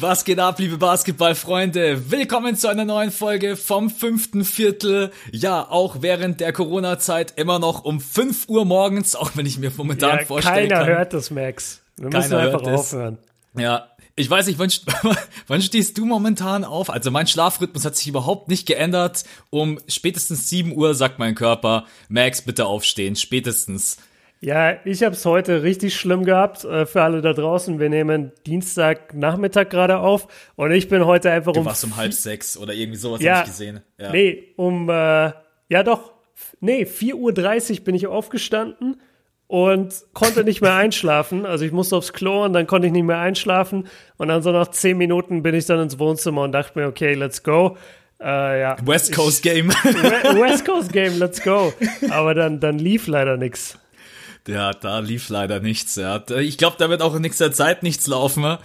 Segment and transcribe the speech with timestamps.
[0.00, 2.10] Was geht ab, liebe Basketballfreunde?
[2.10, 5.10] Willkommen zu einer neuen Folge vom fünften Viertel.
[5.30, 9.70] Ja, auch während der Corona-Zeit immer noch um 5 Uhr morgens, auch wenn ich mir
[9.76, 10.84] momentan ja, vorstellen keiner kann.
[10.86, 11.82] Keiner hört das, Max.
[11.98, 13.18] Wir müssen einfach aufhören.
[13.58, 14.70] Ja, ich weiß nicht, wann,
[15.48, 16.88] wann stehst du momentan auf?
[16.88, 19.24] Also mein Schlafrhythmus hat sich überhaupt nicht geändert.
[19.50, 23.98] Um spätestens 7 Uhr sagt mein Körper, Max, bitte aufstehen, spätestens.
[24.42, 26.64] Ja, ich habe es heute richtig schlimm gehabt.
[26.64, 31.52] Äh, für alle da draußen, wir nehmen Dienstagnachmittag gerade auf und ich bin heute einfach
[31.52, 31.64] du um.
[31.64, 33.80] Du warst um halb sechs oder irgendwie sowas ja, habe ich gesehen.
[33.98, 34.10] Ja.
[34.10, 35.32] Nee, um, äh,
[35.68, 36.14] ja doch,
[36.60, 37.14] nee, 4.30
[37.80, 38.98] Uhr bin ich aufgestanden
[39.46, 41.44] und konnte nicht mehr einschlafen.
[41.44, 43.88] Also ich musste aufs Klo und dann konnte ich nicht mehr einschlafen.
[44.16, 47.12] Und dann so nach zehn Minuten bin ich dann ins Wohnzimmer und dachte mir, okay,
[47.12, 47.76] let's go.
[48.18, 49.68] Äh, ja, West Coast Game.
[49.68, 51.74] West Coast Game, let's go.
[52.08, 53.78] Aber dann, dann lief leider nichts.
[54.46, 55.96] Ja, da lief leider nichts.
[55.96, 56.22] Ja.
[56.38, 58.58] Ich glaube, da wird auch in nächster Zeit nichts laufen.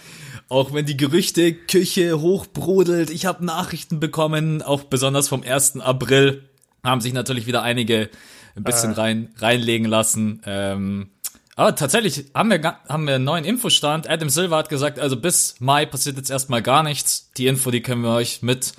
[0.48, 3.10] Auch wenn die Gerüchte Küche hochbrodelt.
[3.10, 5.80] Ich habe Nachrichten bekommen, auch besonders vom 1.
[5.82, 6.44] April
[6.84, 8.10] haben sich natürlich wieder einige
[8.56, 8.96] ein bisschen äh.
[8.96, 10.42] rein, reinlegen lassen.
[10.46, 11.10] Ähm,
[11.56, 14.10] aber tatsächlich haben wir, haben wir einen neuen Infostand.
[14.10, 17.32] Adam Silver hat gesagt, also bis Mai passiert jetzt erstmal gar nichts.
[17.38, 18.74] Die Info, die können wir euch mit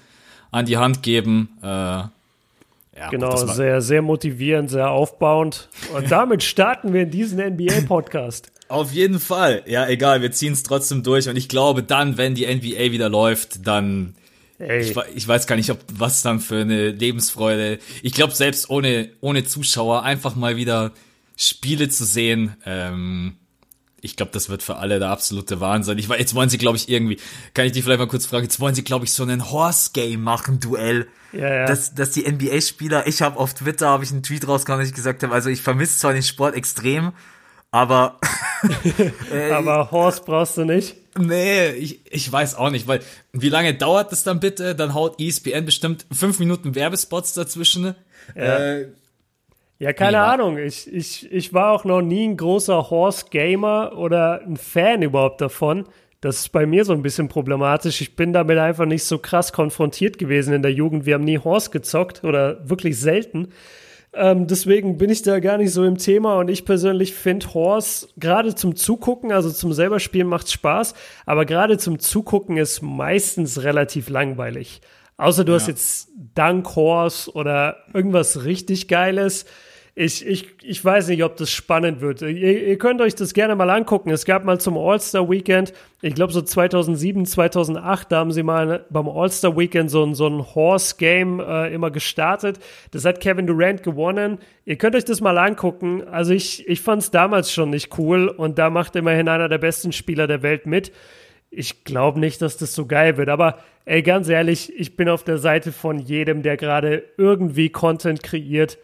[0.50, 1.58] an die Hand geben.
[1.62, 2.04] Äh,
[2.98, 5.68] ja, genau, sehr, sehr motivierend, sehr aufbauend.
[5.94, 8.50] Und damit starten wir in diesen NBA-Podcast.
[8.68, 9.62] Auf jeden Fall.
[9.66, 11.28] Ja, egal, wir ziehen es trotzdem durch.
[11.28, 14.14] Und ich glaube, dann, wenn die NBA wieder läuft, dann.
[14.58, 17.78] Ich, ich, weiß gar nicht, ob was dann für eine Lebensfreude.
[18.02, 20.92] Ich glaube, selbst ohne, ohne Zuschauer einfach mal wieder
[21.36, 23.36] Spiele zu sehen, ähm,
[24.06, 25.98] ich glaube, das wird für alle der absolute Wahnsinn.
[25.98, 27.18] Ich, jetzt wollen sie, glaube ich, irgendwie,
[27.52, 30.22] kann ich dich vielleicht mal kurz fragen, jetzt wollen sie, glaube ich, so einen Horse-Game
[30.22, 31.08] machen, Duell.
[31.32, 31.66] Ja, ja.
[31.66, 34.94] Dass, dass die NBA-Spieler, ich habe auf Twitter, habe ich einen Tweet rausgekommen, dass ich
[34.94, 37.12] gesagt habe, also ich vermisse zwar den Sport extrem,
[37.70, 38.20] aber
[39.32, 40.96] äh, aber Horse brauchst du nicht.
[41.18, 43.00] Nee, ich, ich weiß auch nicht, weil
[43.32, 44.74] wie lange dauert das dann bitte?
[44.74, 47.94] Dann haut ESPN bestimmt fünf Minuten Werbespots dazwischen.
[48.34, 48.58] Ja.
[48.58, 48.88] Äh,
[49.78, 50.58] ja, keine Ahnung.
[50.58, 55.84] Ich, ich, ich war auch noch nie ein großer Horse-Gamer oder ein Fan überhaupt davon.
[56.22, 58.00] Das ist bei mir so ein bisschen problematisch.
[58.00, 61.04] Ich bin damit einfach nicht so krass konfrontiert gewesen in der Jugend.
[61.04, 63.48] Wir haben nie Horse gezockt oder wirklich selten.
[64.14, 68.08] Ähm, deswegen bin ich da gar nicht so im Thema und ich persönlich finde Horse
[68.16, 70.94] gerade zum Zugucken, also zum selber Spielen macht Spaß,
[71.26, 74.80] aber gerade zum Zugucken ist meistens relativ langweilig.
[75.18, 75.58] Außer du ja.
[75.58, 79.44] hast jetzt Dunk Horse oder irgendwas richtig Geiles
[79.98, 82.20] ich, ich, ich weiß nicht, ob das spannend wird.
[82.20, 84.10] Ihr, ihr könnt euch das gerne mal angucken.
[84.10, 88.84] Es gab mal zum All-Star Weekend, ich glaube so 2007, 2008, da haben sie mal
[88.90, 92.58] beim All-Star Weekend so ein, so ein Horse-Game äh, immer gestartet.
[92.90, 94.36] Das hat Kevin Durant gewonnen.
[94.66, 96.06] Ihr könnt euch das mal angucken.
[96.06, 99.58] Also ich, ich fand es damals schon nicht cool und da macht immerhin einer der
[99.58, 100.92] besten Spieler der Welt mit.
[101.48, 105.24] Ich glaube nicht, dass das so geil wird, aber ey, ganz ehrlich, ich bin auf
[105.24, 108.76] der Seite von jedem, der gerade irgendwie Content kreiert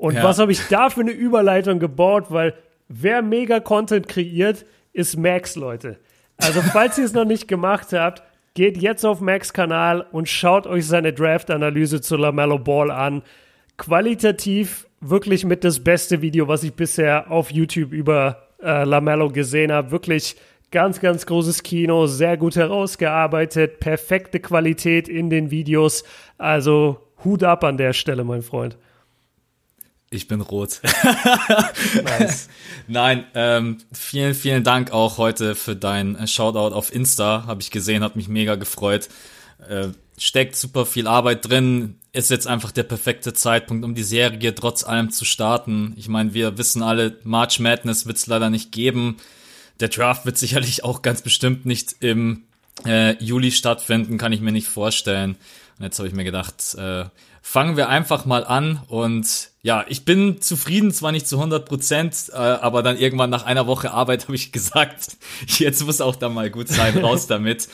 [0.00, 0.24] und ja.
[0.24, 2.30] was habe ich da für eine Überleitung gebaut?
[2.30, 2.54] Weil
[2.88, 5.98] wer mega Content kreiert, ist Max, Leute.
[6.38, 8.22] Also falls ihr es noch nicht gemacht habt,
[8.54, 13.20] geht jetzt auf Max Kanal und schaut euch seine Draft-Analyse zu LaMelo Ball an.
[13.76, 19.70] Qualitativ wirklich mit das beste Video, was ich bisher auf YouTube über äh, LaMelo gesehen
[19.70, 19.90] habe.
[19.90, 20.36] Wirklich
[20.70, 26.04] ganz, ganz großes Kino, sehr gut herausgearbeitet, perfekte Qualität in den Videos.
[26.38, 28.78] Also Hut ab an der Stelle, mein Freund.
[30.12, 30.80] Ich bin rot.
[32.02, 32.48] nice.
[32.88, 37.44] Nein, ähm, vielen, vielen Dank auch heute für dein äh, Shoutout auf Insta.
[37.46, 39.08] Habe ich gesehen, hat mich mega gefreut.
[39.68, 41.94] Äh, steckt super viel Arbeit drin.
[42.12, 45.94] Ist jetzt einfach der perfekte Zeitpunkt, um die Serie trotz allem zu starten.
[45.96, 49.18] Ich meine, wir wissen alle, March Madness wird es leider nicht geben.
[49.78, 52.42] Der Draft wird sicherlich auch ganz bestimmt nicht im
[52.84, 55.36] äh, Juli stattfinden, kann ich mir nicht vorstellen.
[55.78, 57.04] Und jetzt habe ich mir gedacht, äh,
[57.42, 62.30] fangen wir einfach mal an und ja, ich bin zufrieden, zwar nicht zu 100 Prozent,
[62.32, 65.16] äh, aber dann irgendwann nach einer Woche Arbeit habe ich gesagt,
[65.46, 67.68] jetzt muss auch da mal gut sein, raus damit.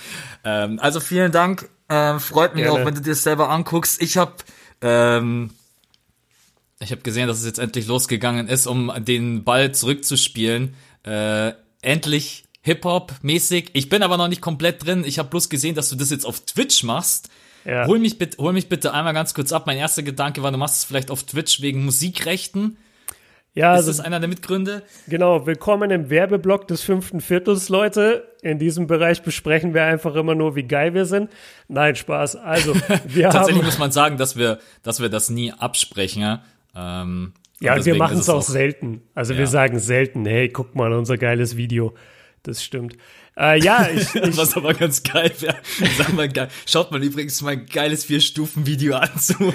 [0.44, 2.80] Ähm, also vielen Dank, äh, freut mich Gerne.
[2.80, 4.02] auch, wenn du dir das selber anguckst.
[4.02, 4.34] Ich habe
[4.82, 5.50] ähm,
[6.78, 10.74] ich habe gesehen, dass es jetzt endlich losgegangen ist, um den Ball zurückzuspielen.
[11.04, 13.70] Äh, endlich Hip-Hop-mäßig.
[13.72, 15.04] Ich bin aber noch nicht komplett drin.
[15.06, 17.30] Ich habe bloß gesehen, dass du das jetzt auf Twitch machst.
[17.66, 17.86] Ja.
[17.86, 19.66] Hol, mich bitte, hol mich bitte einmal ganz kurz ab.
[19.66, 22.76] Mein erster Gedanke war, du machst es vielleicht auf Twitch wegen Musikrechten.
[23.54, 24.82] Ja, ist also, das einer der Mitgründe?
[25.08, 28.30] Genau, willkommen im Werbeblock des fünften Viertels, Leute.
[28.42, 31.30] In diesem Bereich besprechen wir einfach immer nur, wie geil wir sind.
[31.66, 32.36] Nein, Spaß.
[32.36, 32.74] Also,
[33.06, 36.22] wir Tatsächlich haben, muss man sagen, dass wir, dass wir das nie absprechen.
[36.22, 36.44] Ja,
[36.76, 39.02] ähm, ja wir machen es auch, auch selten.
[39.14, 39.40] Also ja.
[39.40, 41.94] wir sagen selten, hey, guck mal, unser geiles Video.
[42.42, 42.96] das stimmt.
[43.38, 45.56] Äh, ja, ich, ich Was aber ganz geil wäre.
[45.98, 46.48] Sag mal, geil.
[46.66, 49.18] Schaut mal übrigens mein geiles Vier-Stufen-Video an.
[49.18, 49.52] Zu.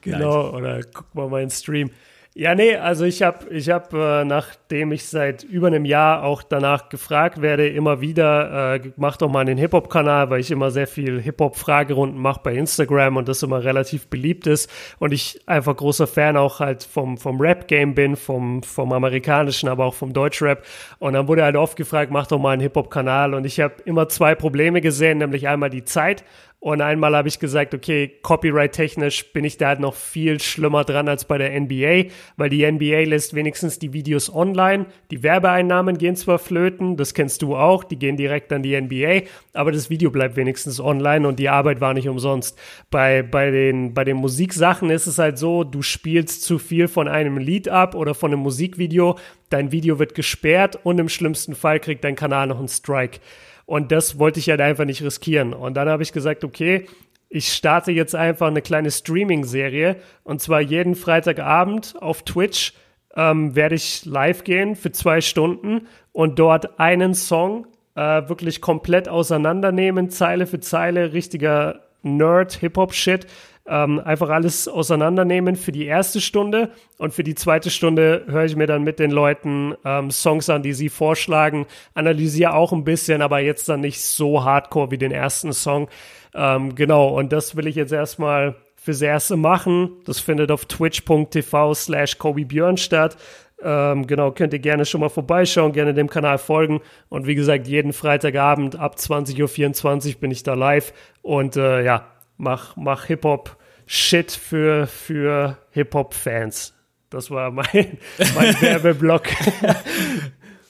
[0.00, 1.90] Genau, oder guck mal meinen Stream.
[2.38, 6.42] Ja, nee, also ich habe, ich hab, äh, nachdem ich seit über einem Jahr auch
[6.42, 10.86] danach gefragt werde, immer wieder, äh, mach doch mal einen Hip-Hop-Kanal, weil ich immer sehr
[10.86, 16.06] viel Hip-Hop-Fragerunden mache bei Instagram und das immer relativ beliebt ist und ich einfach großer
[16.06, 20.62] Fan auch halt vom, vom Rap-Game bin, vom, vom amerikanischen, aber auch vom Deutschrap.
[20.98, 23.32] Und dann wurde halt oft gefragt, mach doch mal einen Hip-Hop-Kanal.
[23.32, 26.22] Und ich habe immer zwei Probleme gesehen, nämlich einmal die Zeit
[26.66, 31.08] und einmal habe ich gesagt, okay, copyright-technisch bin ich da halt noch viel schlimmer dran
[31.08, 34.86] als bei der NBA, weil die NBA lässt wenigstens die Videos online.
[35.12, 39.28] Die Werbeeinnahmen gehen zwar flöten, das kennst du auch, die gehen direkt an die NBA,
[39.52, 42.58] aber das Video bleibt wenigstens online und die Arbeit war nicht umsonst.
[42.90, 47.06] Bei, bei, den, bei den Musiksachen ist es halt so, du spielst zu viel von
[47.06, 49.16] einem Lied ab oder von einem Musikvideo,
[49.50, 53.20] dein Video wird gesperrt und im schlimmsten Fall kriegt dein Kanal noch einen Strike.
[53.66, 55.52] Und das wollte ich halt einfach nicht riskieren.
[55.52, 56.86] Und dann habe ich gesagt, okay,
[57.28, 59.96] ich starte jetzt einfach eine kleine Streaming-Serie.
[60.22, 62.72] Und zwar jeden Freitagabend auf Twitch
[63.16, 67.66] ähm, werde ich live gehen für zwei Stunden und dort einen Song
[67.96, 73.26] äh, wirklich komplett auseinandernehmen, Zeile für Zeile, richtiger Nerd-Hip-Hop-Shit
[73.68, 78.56] ähm, einfach alles auseinandernehmen für die erste Stunde und für die zweite Stunde höre ich
[78.56, 83.22] mir dann mit den Leuten ähm, Songs an, die sie vorschlagen, analysiere auch ein bisschen,
[83.22, 85.88] aber jetzt dann nicht so hardcore wie den ersten Song.
[86.34, 89.90] Ähm, genau, und das will ich jetzt erstmal fürs Erste machen.
[90.04, 93.16] Das findet auf twitch.tv slash Kobe Björn statt.
[93.62, 96.82] Ähm, genau, könnt ihr gerne schon mal vorbeischauen, gerne dem Kanal folgen.
[97.08, 100.92] Und wie gesagt, jeden Freitagabend ab 20.24 Uhr bin ich da live.
[101.22, 106.74] Und äh, ja, mach, mach Hip-Hop-Shit für, für Hip-Hop-Fans.
[107.10, 107.66] Das war mein,
[108.34, 109.24] mein Werbeblock.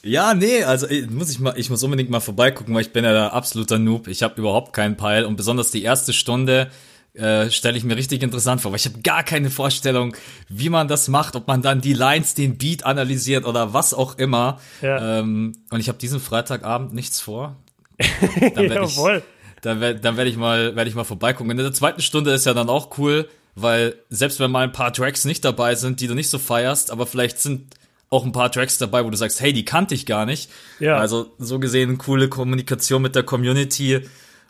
[0.03, 3.13] Ja, nee, also muss ich mal, ich muss unbedingt mal vorbeigucken, weil ich bin ja
[3.13, 4.07] da absoluter Noob.
[4.07, 6.69] Ich habe überhaupt keinen Peil und besonders die erste Stunde
[7.17, 10.15] äh, stelle ich mir richtig interessant vor, weil ich habe gar keine Vorstellung,
[10.49, 14.17] wie man das macht, ob man dann die Lines, den Beat analysiert oder was auch
[14.17, 14.59] immer.
[14.81, 15.19] Ja.
[15.19, 17.57] Ähm, und ich habe diesen Freitagabend nichts vor.
[18.53, 19.23] Dann Jawohl.
[19.25, 21.51] Ich, dann, dann werde ich mal, werde ich mal vorbeigucken.
[21.51, 24.93] In der zweiten Stunde ist ja dann auch cool, weil selbst wenn mal ein paar
[24.93, 27.75] Tracks nicht dabei sind, die du nicht so feierst, aber vielleicht sind
[28.09, 30.49] auch ein paar Tracks dabei, wo du sagst, hey, die kannte ich gar nicht.
[30.79, 30.97] Ja.
[30.97, 34.01] Also so gesehen coole Kommunikation mit der Community.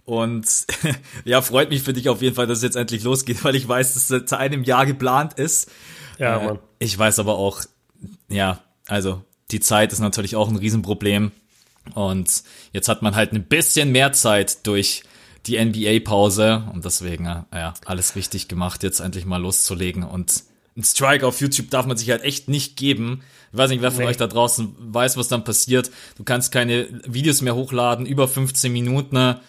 [0.06, 0.48] Und
[1.26, 3.68] ja, freut mich für dich auf jeden Fall, dass es jetzt endlich losgeht, weil ich
[3.68, 5.72] weiß, dass es seit einem Jahr geplant ist.
[6.20, 6.60] Ja, äh, Mann.
[6.80, 7.62] Ich weiß aber auch,
[8.30, 11.32] ja, also die Zeit ist natürlich auch ein Riesenproblem.
[11.94, 12.44] Und
[12.74, 15.04] jetzt hat man halt ein bisschen mehr Zeit durch
[15.46, 20.04] die NBA-Pause und deswegen, äh, ja, alles richtig gemacht, jetzt endlich mal loszulegen.
[20.04, 20.44] Und
[20.76, 23.24] ein Strike auf YouTube darf man sich halt echt nicht geben.
[23.52, 24.10] Ich weiß nicht, wer von nee.
[24.10, 25.90] euch da draußen weiß, was dann passiert.
[26.18, 29.16] Du kannst keine Videos mehr hochladen, über 15 Minuten.
[29.16, 29.40] Ne?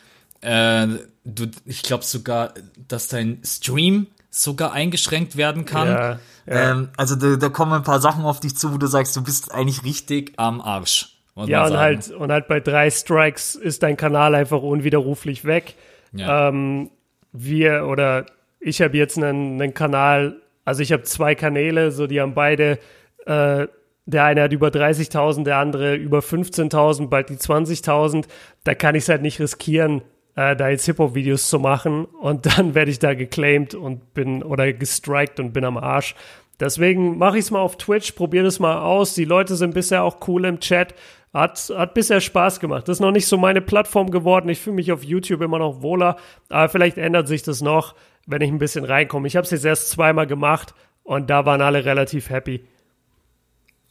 [0.41, 0.87] Äh,
[1.25, 2.55] du, ich glaube sogar,
[2.87, 5.89] dass dein Stream sogar eingeschränkt werden kann.
[5.89, 6.71] Ja, ja.
[6.71, 9.23] Ähm, also da, da kommen ein paar Sachen auf dich zu, wo du sagst, du
[9.23, 11.18] bist eigentlich richtig am Arsch.
[11.47, 15.75] Ja, und halt, und halt bei drei Strikes ist dein Kanal einfach unwiderruflich weg.
[16.13, 16.49] Ja.
[16.49, 16.91] Ähm,
[17.33, 18.27] wir oder
[18.61, 22.79] ich habe jetzt einen, einen Kanal, also ich habe zwei Kanäle, so die haben beide,
[23.27, 23.67] äh,
[24.07, 28.25] der eine hat über 30.000, der andere über 15.000, bald die 20.000.
[28.65, 30.03] Da kann ich es halt nicht riskieren,
[30.35, 34.73] äh, da jetzt Hip-Hop-Videos zu machen und dann werde ich da geclaimed und bin oder
[34.73, 36.15] gestrikt und bin am Arsch.
[36.61, 39.15] Deswegen mache ich es mal auf Twitch, probiere das mal aus.
[39.15, 40.95] Die Leute sind bisher auch cool im Chat.
[41.35, 42.89] Hat, hat bisher Spaß gemacht.
[42.89, 44.49] Das ist noch nicht so meine Plattform geworden.
[44.49, 46.17] Ich fühle mich auf YouTube immer noch wohler.
[46.49, 47.95] Aber vielleicht ändert sich das noch,
[48.27, 49.29] wenn ich ein bisschen reinkomme.
[49.29, 52.65] Ich habe es jetzt erst zweimal gemacht und da waren alle relativ happy.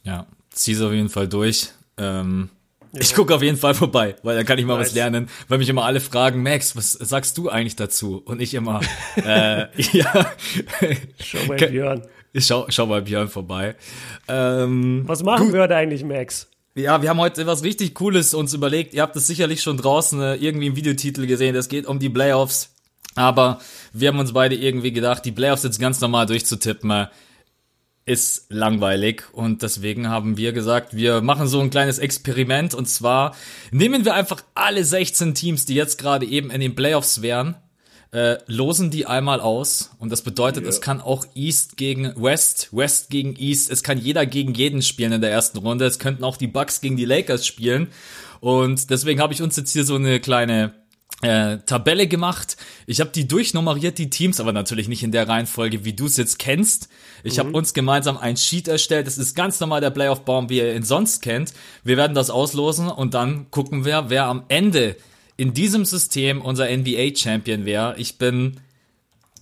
[0.02, 1.70] Ja, zieh's auf jeden Fall durch.
[1.96, 2.50] Ähm,
[2.92, 3.00] ja.
[3.02, 4.88] Ich gucke auf jeden Fall vorbei, weil da kann ich mal nice.
[4.88, 5.28] was lernen.
[5.48, 8.22] Weil mich immer alle fragen, Max, was sagst du eigentlich dazu?
[8.24, 8.80] Und ich immer,
[9.16, 10.32] äh, ja.
[11.20, 12.02] Schau bei Björn.
[12.32, 13.76] Ich schau, schau bei Björn vorbei.
[14.28, 15.54] Ähm, was machen gut.
[15.54, 16.48] wir heute eigentlich, Max?
[16.78, 18.94] Ja, wir haben heute was richtig Cooles uns überlegt.
[18.94, 21.56] Ihr habt es sicherlich schon draußen äh, irgendwie im Videotitel gesehen.
[21.56, 22.72] Es geht um die Playoffs.
[23.16, 23.58] Aber
[23.92, 27.06] wir haben uns beide irgendwie gedacht, die Playoffs jetzt ganz normal durchzutippen, äh,
[28.04, 29.24] ist langweilig.
[29.32, 32.74] Und deswegen haben wir gesagt, wir machen so ein kleines Experiment.
[32.74, 33.34] Und zwar
[33.72, 37.56] nehmen wir einfach alle 16 Teams, die jetzt gerade eben in den Playoffs wären,
[38.12, 39.90] äh, losen die einmal aus.
[39.98, 40.68] Und das bedeutet, ja.
[40.68, 43.70] es kann auch East gegen West, West gegen East.
[43.70, 45.84] Es kann jeder gegen jeden spielen in der ersten Runde.
[45.84, 47.88] Es könnten auch die Bucks gegen die Lakers spielen.
[48.40, 50.72] Und deswegen habe ich uns jetzt hier so eine kleine
[51.22, 52.56] äh, Tabelle gemacht.
[52.86, 56.16] Ich habe die durchnummeriert, die Teams, aber natürlich nicht in der Reihenfolge, wie du es
[56.16, 56.88] jetzt kennst.
[57.24, 57.40] Ich mhm.
[57.40, 59.06] habe uns gemeinsam ein Sheet erstellt.
[59.06, 61.52] Das ist ganz normal der Playoff-Baum, wie ihr ihn sonst kennt.
[61.82, 64.96] Wir werden das auslosen und dann gucken wir, wer am Ende
[65.38, 67.94] in diesem System unser NBA-Champion wäre.
[67.96, 68.60] Ich bin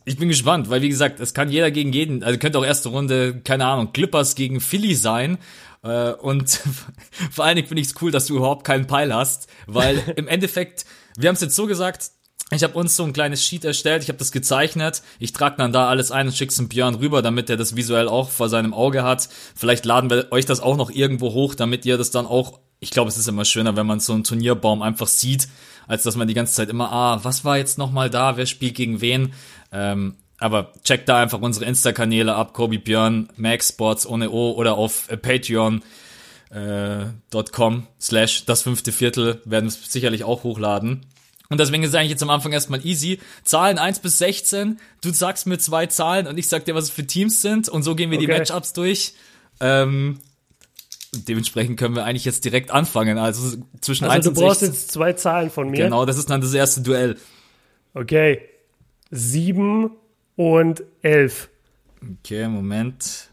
[0.04, 2.90] ich bin gespannt, weil wie gesagt, es kann jeder gegen jeden, also könnte auch erste
[2.90, 5.38] Runde, keine Ahnung, Clippers gegen Philly sein.
[5.82, 6.60] Äh, und
[7.32, 10.28] vor allen Dingen finde ich es cool, dass du überhaupt keinen Peil hast, weil im
[10.28, 10.86] Endeffekt
[11.16, 12.10] wir haben es jetzt so gesagt,
[12.52, 15.72] ich habe uns so ein kleines Sheet erstellt, ich habe das gezeichnet, ich trage dann
[15.72, 18.72] da alles ein und schick's dem Björn rüber, damit er das visuell auch vor seinem
[18.72, 19.28] Auge hat.
[19.56, 22.90] Vielleicht laden wir euch das auch noch irgendwo hoch, damit ihr das dann auch, ich
[22.90, 25.48] glaube, es ist immer schöner, wenn man so einen Turnierbaum einfach sieht,
[25.86, 28.74] als dass man die ganze Zeit immer, ah, was war jetzt nochmal da, wer spielt
[28.74, 29.32] gegen wen.
[29.72, 34.76] Ähm, aber checkt da einfach unsere Insta-Kanäle ab, Kobi Björn, Max Sports ohne O oder
[34.76, 35.82] auf Patreon
[36.50, 37.06] äh,
[37.52, 41.06] .com slash das fünfte Viertel werden es sicherlich auch hochladen.
[41.48, 43.20] Und deswegen ist es eigentlich jetzt am Anfang erstmal easy.
[43.44, 46.90] Zahlen 1 bis 16, du sagst mir zwei Zahlen und ich sag dir, was es
[46.90, 48.26] für Teams sind und so gehen wir okay.
[48.26, 49.14] die Matchups durch.
[49.60, 50.18] Ähm,
[51.24, 53.18] dementsprechend können wir eigentlich jetzt direkt anfangen.
[53.18, 54.34] Also zwischen also 1 und 16.
[54.34, 55.84] du brauchst jetzt zwei Zahlen von mir.
[55.84, 57.16] Genau, das ist dann das erste Duell.
[57.94, 58.40] Okay.
[59.10, 59.90] 7
[60.36, 61.48] und 11.
[62.20, 63.30] Okay, Moment.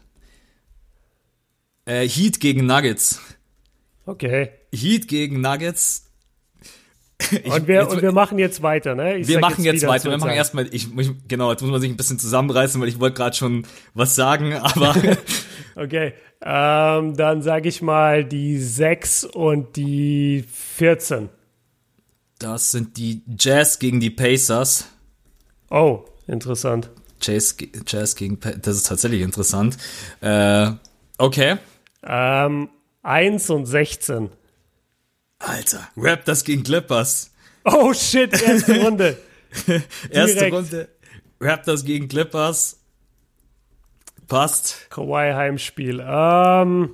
[1.84, 3.20] Äh, Heat gegen Nuggets.
[4.06, 4.50] Okay.
[4.72, 6.04] Heat gegen Nuggets.
[7.30, 9.18] Ich, und, wir, jetzt, und wir machen jetzt weiter, ne?
[9.18, 10.10] Ich wir machen jetzt, jetzt weiter.
[10.10, 12.98] Wir machen erstmal, ich, ich, genau, jetzt muss man sich ein bisschen zusammenreißen, weil ich
[13.00, 14.94] wollte gerade schon was sagen, aber.
[15.76, 21.28] okay, ähm, dann sage ich mal die 6 und die 14.
[22.38, 24.88] Das sind die Jazz gegen die Pacers.
[25.70, 26.90] Oh, interessant.
[27.20, 29.76] Jazz, Jazz gegen Pacers, das ist tatsächlich interessant.
[30.20, 30.72] Äh,
[31.18, 31.56] okay.
[32.02, 32.68] Ähm,
[33.02, 34.30] 1 und 16.
[35.38, 37.30] Alter, Raptors gegen Clippers.
[37.64, 39.16] Oh shit, erste Runde.
[40.10, 40.88] erste Runde.
[41.40, 42.78] Raptors gegen Clippers.
[44.28, 44.88] Passt.
[44.90, 46.04] Kawhi Heimspiel.
[46.06, 46.90] Ähm,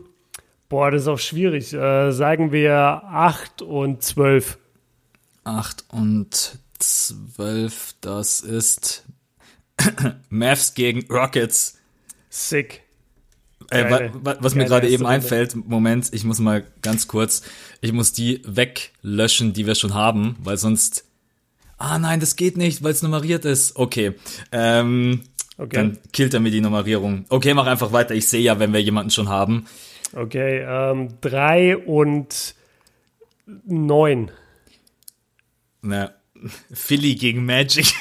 [0.69, 1.73] boah, das ist auch schwierig.
[1.73, 4.59] Äh, sagen wir 8 und 12.
[5.45, 9.05] 8 und 12, das ist
[10.29, 11.79] Mavs gegen Rockets.
[12.29, 12.83] Sick.
[13.71, 17.43] Äh, Geile, was was mir gerade eben einfällt, Moment, ich muss mal ganz kurz,
[17.81, 21.05] ich muss die weglöschen, die wir schon haben, weil sonst.
[21.79, 23.77] Ah nein, das geht nicht, weil es nummeriert ist.
[23.77, 24.15] Okay.
[24.53, 25.23] Ähm,
[25.61, 25.77] okay.
[25.77, 27.25] Dann killt er mir die Nummerierung.
[27.29, 28.15] Okay, mach einfach weiter.
[28.15, 29.67] Ich sehe ja, wenn wir jemanden schon haben.
[30.15, 32.55] Okay, ähm, drei und
[33.65, 34.31] neun.
[35.83, 36.13] Na,
[36.73, 37.93] Philly gegen Magic.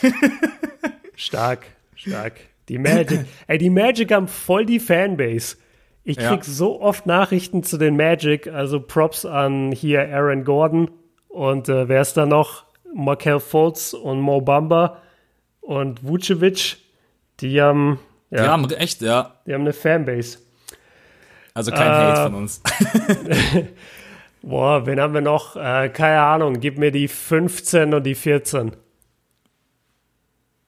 [1.16, 2.42] stark, stark.
[2.68, 3.26] Die Magic.
[3.48, 5.58] Ey, die Magic haben voll die Fanbase.
[6.04, 6.44] Ich krieg ja.
[6.44, 10.90] so oft Nachrichten zu den Magic, also Props an hier Aaron Gordon
[11.28, 12.66] und äh, wer ist da noch?
[12.94, 15.02] Markel Fultz und Mo Bamba
[15.62, 16.78] und Vucevic.
[17.42, 19.36] Die haben, ja, die haben echt, ja.
[19.46, 20.40] Die haben eine Fanbase.
[21.54, 22.62] Also kein äh, Hate von uns.
[24.42, 25.56] Boah, wen haben wir noch?
[25.56, 28.72] Äh, keine Ahnung, gib mir die 15 und die 14.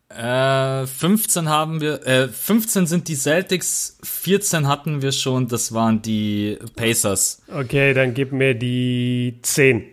[0.10, 6.02] Äh, 15 haben wir, äh, 15 sind die Celtics, 14 hatten wir schon, das waren
[6.02, 7.42] die Pacers.
[7.48, 9.86] Okay, dann gib mir die 10.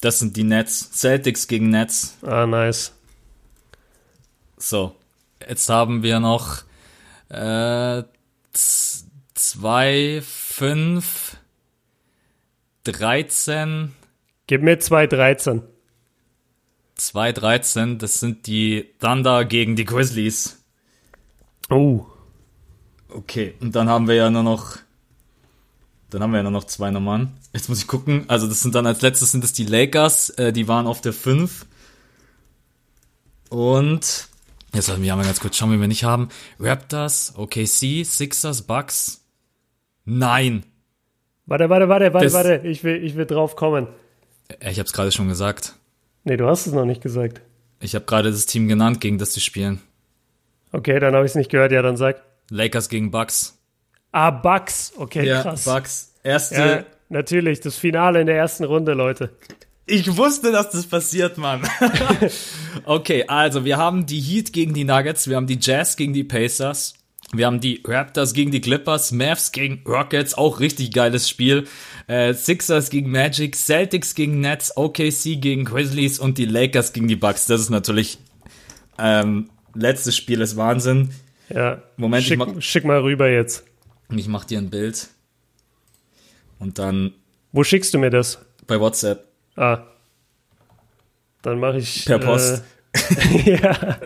[0.00, 0.90] Das sind die Nets.
[0.92, 2.16] Celtics gegen Nets.
[2.22, 2.92] Ah, nice.
[4.56, 4.94] So,
[5.48, 6.62] jetzt haben wir noch
[7.28, 8.02] äh,
[8.52, 11.36] 2, 5,
[12.84, 13.94] 13.
[14.46, 15.62] Gib mir 2, 13.
[17.00, 20.62] 2-13, das sind die Thunder gegen die Grizzlies.
[21.70, 22.06] Oh.
[23.08, 24.76] Okay, und dann haben wir ja nur noch.
[26.10, 27.32] Dann haben wir ja nur noch zwei Nummern.
[27.52, 28.24] Jetzt muss ich gucken.
[28.28, 31.12] Also, das sind dann als letztes sind es die Lakers, äh, die waren auf der
[31.12, 31.66] 5.
[33.48, 34.28] Und
[34.74, 36.28] jetzt sollten wir mal ganz kurz schauen, wie wir nicht haben.
[36.58, 39.24] Raptors, OKC, Sixers, Bucks.
[40.04, 40.64] Nein.
[41.46, 42.60] Warte, warte, warte, warte, das, warte.
[42.64, 43.88] Ich will, ich will drauf kommen.
[44.48, 45.74] Äh, ich hab's gerade schon gesagt.
[46.24, 47.40] Nee, du hast es noch nicht gesagt.
[47.80, 49.80] Ich habe gerade das Team genannt, gegen das sie spielen.
[50.72, 51.72] Okay, dann habe ich es nicht gehört.
[51.72, 52.22] Ja, dann sag.
[52.50, 53.58] Lakers gegen Bucks.
[54.12, 54.92] Ah, Bucks.
[54.96, 55.64] Okay, ja, krass.
[55.64, 56.14] Bucks.
[56.22, 56.54] Erste.
[56.54, 59.30] Ja, natürlich, das Finale in der ersten Runde, Leute.
[59.90, 61.62] Ich wusste, dass das passiert, Mann.
[62.84, 66.22] okay, also wir haben die Heat gegen die Nuggets, wir haben die Jazz gegen die
[66.22, 66.94] Pacers,
[67.32, 71.66] wir haben die Raptors gegen die Clippers, Mavs gegen Rockets, auch richtig geiles Spiel.
[72.06, 77.16] Äh, Sixers gegen Magic, Celtics gegen Nets, OKC gegen Grizzlies und die Lakers gegen die
[77.16, 77.46] Bucks.
[77.46, 78.18] Das ist natürlich
[78.98, 81.10] ähm, letztes Spiel ist Wahnsinn.
[81.48, 81.82] Ja.
[81.96, 83.64] Moment, schick, mach, schick mal rüber jetzt.
[84.14, 85.08] Ich mach dir ein Bild.
[86.58, 87.14] Und dann.
[87.52, 88.38] Wo schickst du mir das?
[88.66, 89.29] Bei WhatsApp.
[89.56, 89.84] Ah.
[91.42, 92.04] Dann mache ich.
[92.04, 92.62] Per Post.
[92.92, 93.98] Äh, ja.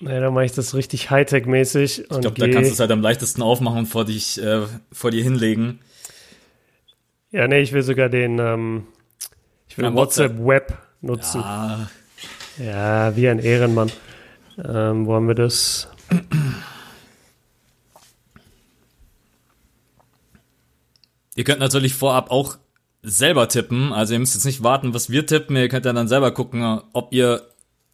[0.00, 2.02] Naja, dann mache ich das richtig Hightech-mäßig.
[2.02, 5.10] Ich glaube, da kannst du es halt am leichtesten aufmachen und vor, dich, äh, vor
[5.10, 5.80] dir hinlegen.
[7.30, 8.86] Ja, nee, ich will sogar den, ähm,
[9.68, 11.40] ich will ja, WhatsApp, WhatsApp Web nutzen.
[11.40, 11.90] Ja.
[12.58, 13.90] ja, wie ein Ehrenmann.
[14.64, 15.88] Ähm, wo haben wir das?
[21.34, 22.56] Ihr könnt natürlich vorab auch
[23.02, 23.92] selber tippen.
[23.92, 25.56] Also ihr müsst jetzt nicht warten, was wir tippen.
[25.56, 27.42] Ihr könnt ja dann selber gucken, ob ihr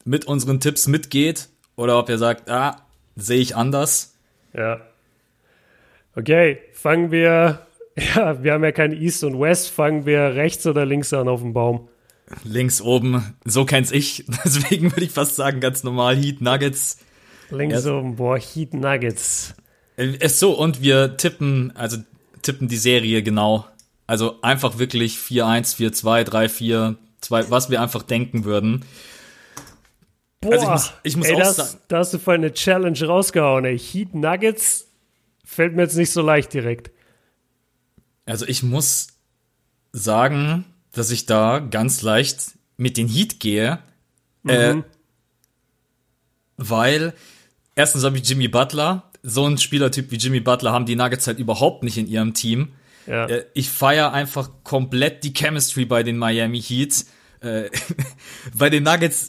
[0.05, 2.83] mit unseren Tipps mitgeht oder ob ihr sagt, ah,
[3.17, 4.17] sehe ich anders.
[4.53, 4.81] Ja.
[6.17, 10.87] Okay, fangen wir, ja, wir haben ja kein East und West, fangen wir rechts oder
[10.87, 11.89] links an auf dem Baum?
[12.43, 14.25] Links oben, so kenn's ich.
[14.45, 16.99] Deswegen würde ich fast sagen, ganz normal Heat Nuggets.
[17.51, 17.99] Links ja.
[17.99, 19.55] oben, boah, Heat Nuggets.
[19.97, 21.99] Ist äh, so, und wir tippen, also
[22.43, 23.67] tippen die Serie genau.
[24.07, 28.85] Also einfach wirklich 4-1, 4-2, 3-4, 2, was wir einfach denken würden.
[30.41, 31.79] Boah, also ich muss, ich muss ey, auch das, sagen.
[31.89, 33.79] Da hast du voll eine Challenge rausgehauen, ey.
[33.79, 34.89] Heat Nuggets
[35.45, 36.91] fällt mir jetzt nicht so leicht direkt.
[38.27, 39.09] Also ich muss
[39.93, 43.79] sagen, dass ich da ganz leicht mit den Heat gehe.
[44.47, 44.81] Äh, mhm.
[44.81, 44.85] Äh,
[46.57, 47.15] weil
[47.75, 49.11] erstens habe ich Jimmy Butler.
[49.23, 52.73] So ein Spielertyp wie Jimmy Butler haben die Nuggets halt überhaupt nicht in ihrem Team.
[53.07, 53.27] Ja.
[53.27, 57.05] Äh, ich feiere einfach komplett die Chemistry bei den Miami Heat.
[57.41, 57.71] Äh,
[58.57, 59.29] bei den Nuggets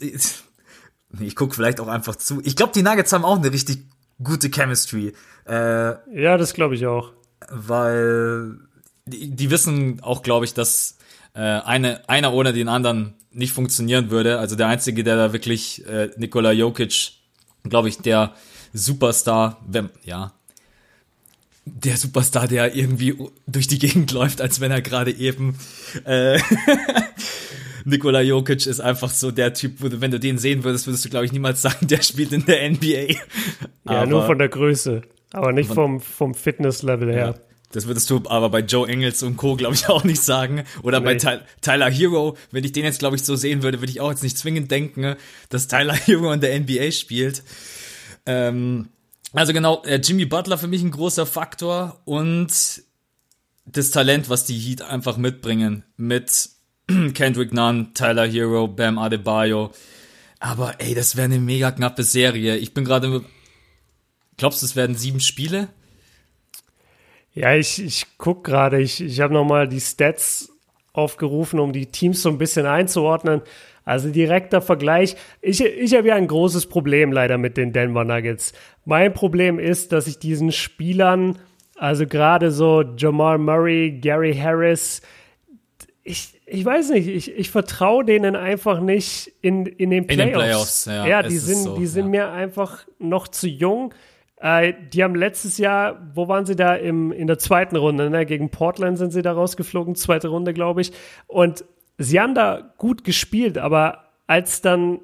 [1.22, 2.42] ich gucke vielleicht auch einfach zu.
[2.44, 3.86] Ich glaube, die Nuggets haben auch eine richtig
[4.22, 5.14] gute Chemistry.
[5.48, 7.14] Äh, ja, das glaube ich auch.
[7.50, 8.58] Weil
[9.06, 10.98] die, die wissen auch, glaube ich, dass
[11.34, 14.40] äh, eine, einer ohne den anderen nicht funktionieren würde.
[14.40, 17.12] Also der Einzige, der da wirklich äh, Nikola Jokic,
[17.64, 18.34] glaube ich, der
[18.74, 20.34] Superstar, wenn, ja,
[21.66, 23.18] der Superstar, der irgendwie
[23.48, 25.58] durch die Gegend läuft, als wenn er gerade eben
[26.06, 26.40] äh,
[27.86, 31.06] Nikola Jokic ist einfach so der Typ, wo du, wenn du den sehen würdest, würdest
[31.06, 32.88] du, glaube ich, niemals sagen, der spielt in der NBA.
[32.88, 33.18] Ja,
[33.86, 37.36] aber nur von der Größe, aber nicht vom, vom Fitnesslevel her.
[37.36, 37.36] Ja.
[37.72, 40.64] Das würdest du aber bei Joe Engels und Co., glaube ich, auch nicht sagen.
[40.82, 41.06] Oder nee.
[41.06, 42.38] bei Ty Tyler Hero.
[42.52, 44.72] Wenn ich den jetzt, glaube ich, so sehen würde, würde ich auch jetzt nicht zwingend
[44.72, 45.16] denken,
[45.50, 47.44] dass Tyler Hero in der NBA spielt.
[48.26, 48.90] Ähm,
[49.36, 52.84] also genau, äh, Jimmy Butler für mich ein großer Faktor und
[53.66, 55.84] das Talent, was die Heat einfach mitbringen.
[55.98, 56.50] Mit
[57.14, 59.72] Kendrick Nunn, Tyler Hero, Bam Adebayo.
[60.40, 62.58] Aber ey, das wäre eine mega knappe Serie.
[62.58, 63.24] Ich bin gerade.
[64.38, 65.70] Glaubst du, es werden sieben Spiele?
[67.34, 68.82] Ja, ich, ich guck gerade.
[68.82, 70.52] Ich, ich habe nochmal die Stats
[70.94, 73.42] aufgerufen, um die Teams so ein bisschen einzuordnen.
[73.86, 75.16] Also direkter Vergleich.
[75.42, 78.52] Ich, ich habe ja ein großes Problem leider mit den Denver Nuggets.
[78.84, 81.38] Mein Problem ist, dass ich diesen Spielern,
[81.76, 85.02] also gerade so Jamal Murray, Gary Harris,
[86.04, 90.12] ich, ich weiß nicht, ich, ich vertraue denen einfach nicht in, in den Playoffs.
[90.12, 91.08] In den Playoffs, ja.
[91.08, 92.10] Ja, die sind, so, die sind ja.
[92.10, 93.94] mir einfach noch zu jung.
[94.38, 98.10] Äh, die haben letztes Jahr, wo waren sie da im, in der zweiten Runde?
[98.10, 98.26] Ne?
[98.26, 100.92] Gegen Portland sind sie da rausgeflogen, zweite Runde, glaube ich.
[101.28, 101.66] Und
[101.98, 105.00] sie haben da gut gespielt, aber als dann,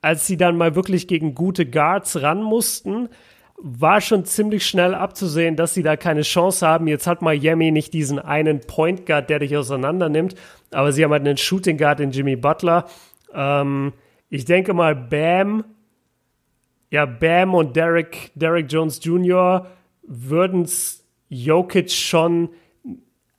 [0.00, 3.08] als sie dann mal wirklich gegen gute Guards ran mussten,
[3.56, 6.86] war schon ziemlich schnell abzusehen, dass sie da keine Chance haben.
[6.86, 10.34] Jetzt hat Miami nicht diesen einen Point Guard, der dich auseinander nimmt,
[10.70, 12.86] aber sie haben halt einen Shooting Guard in Jimmy Butler.
[13.32, 13.92] Ähm,
[14.28, 15.64] ich denke mal, Bam,
[16.90, 19.66] ja, Bam und Derek, Derek Jones Jr.
[20.02, 22.50] würden es Jokic schon,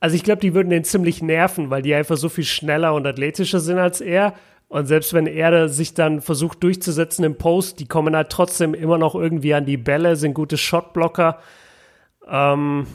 [0.00, 3.06] also ich glaube, die würden den ziemlich nerven, weil die einfach so viel schneller und
[3.06, 4.34] athletischer sind als er.
[4.68, 8.98] Und selbst wenn er sich dann versucht durchzusetzen im Post, die kommen halt trotzdem immer
[8.98, 11.38] noch irgendwie an die Bälle, sind gute Shotblocker.
[12.28, 12.86] Ähm,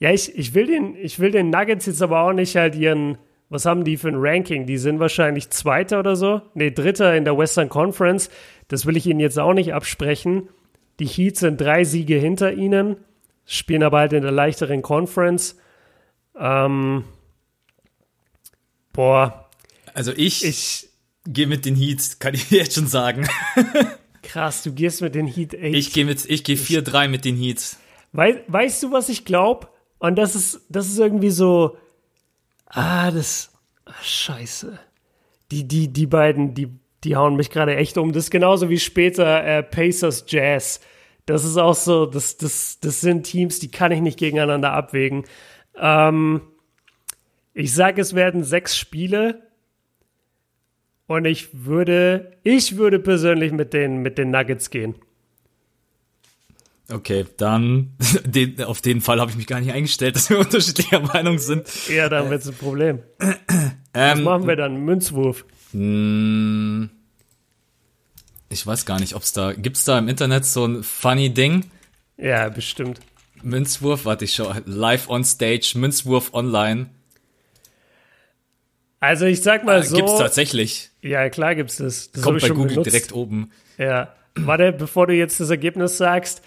[0.00, 3.18] ja, ich, ich, will den, ich will den Nuggets jetzt aber auch nicht halt ihren,
[3.48, 4.66] was haben die für ein Ranking?
[4.66, 6.42] Die sind wahrscheinlich Zweiter oder so.
[6.54, 8.28] Nee, Dritter in der Western Conference.
[8.66, 10.48] Das will ich ihnen jetzt auch nicht absprechen.
[10.98, 12.96] Die Heats sind drei Siege hinter ihnen,
[13.44, 15.56] spielen aber halt in der leichteren Conference.
[16.36, 17.04] Ähm,
[18.92, 19.48] boah,
[19.94, 20.88] also ich, ich
[21.26, 23.28] gehe mit den Heat, kann ich jetzt schon sagen.
[24.22, 25.74] Krass, du gehst mit den Heat echt.
[25.74, 27.76] Ich gehe mit, ich gehe 4-3 mit den Heat.
[28.12, 29.68] Wei weißt du, was ich glaube?
[29.98, 31.76] Und das ist, das ist irgendwie so,
[32.66, 33.52] ah, das,
[33.84, 34.78] ach, scheiße.
[35.50, 36.68] Die, die, die beiden, die,
[37.04, 38.12] die hauen mich gerade echt um.
[38.12, 40.80] Das ist genauso wie später äh, Pacers Jazz.
[41.26, 45.24] Das ist auch so, das, das, das sind Teams, die kann ich nicht gegeneinander abwägen.
[45.76, 46.42] Ähm,
[47.54, 49.42] ich sage, es werden sechs Spiele
[51.06, 54.94] und ich würde, ich würde persönlich mit den, mit den Nuggets gehen.
[56.90, 57.92] Okay, dann
[58.24, 61.68] den, auf den Fall habe ich mich gar nicht eingestellt, dass wir unterschiedlicher Meinung sind.
[61.88, 63.00] Ja, dann wird es ein Problem.
[63.18, 64.84] Was ähm, machen wir dann?
[64.84, 65.44] Münzwurf?
[65.72, 66.90] Hm,
[68.48, 71.32] ich weiß gar nicht, ob es da, gibt es da im Internet so ein funny
[71.32, 71.70] Ding?
[72.16, 73.00] Ja, bestimmt.
[73.42, 76.90] Münzwurf, warte ich schon, live on stage, Münzwurf online.
[79.00, 79.96] Also ich sag mal ah, so.
[79.96, 80.90] Gibt's tatsächlich.
[81.00, 82.12] Ja, klar gibt's das.
[82.12, 82.86] das Kommt bei Google benutzt.
[82.86, 83.50] direkt oben.
[83.76, 84.14] Ja.
[84.36, 86.42] Warte, bevor du jetzt das Ergebnis sagst.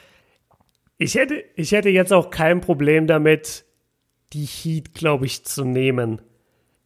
[0.97, 3.65] Ich hätte, ich hätte jetzt auch kein Problem damit,
[4.31, 6.21] die Heat, glaube ich, zu nehmen.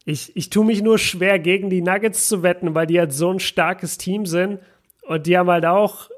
[0.04, 3.30] Ich, ich tue mich nur schwer, gegen die Nuggets zu wetten, weil die halt so
[3.30, 4.58] ein starkes Team sind.
[5.02, 6.10] Und die haben halt auch,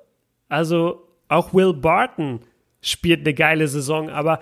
[0.49, 2.41] also auch Will Barton
[2.83, 4.11] spielt eine geile Saison.
[4.11, 4.41] Aber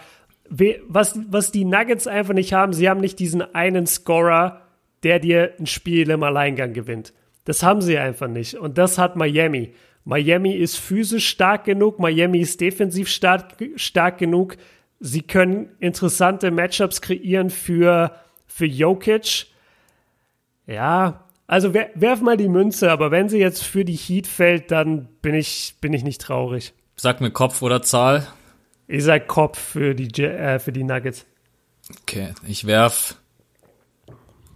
[0.88, 4.62] was, was die Nuggets einfach nicht haben, sie haben nicht diesen einen Scorer,
[5.04, 7.12] der dir ein Spiel im Alleingang gewinnt.
[7.44, 8.54] Das haben sie einfach nicht.
[8.54, 9.72] Und das hat Miami.
[10.04, 14.56] Miami ist physisch stark genug, Miami ist defensiv stark, stark genug.
[14.98, 18.12] Sie können interessante Matchups kreieren für,
[18.46, 19.46] für Jokic.
[20.66, 24.70] Ja, also wer, werf mal die Münze, aber wenn sie jetzt für die Heat fällt,
[24.70, 26.74] dann bin ich, bin ich nicht traurig.
[27.02, 28.26] Sag mir Kopf oder Zahl.
[28.86, 31.24] Ich sag Kopf für die, äh, für die Nuggets.
[32.02, 33.16] Okay, ich werf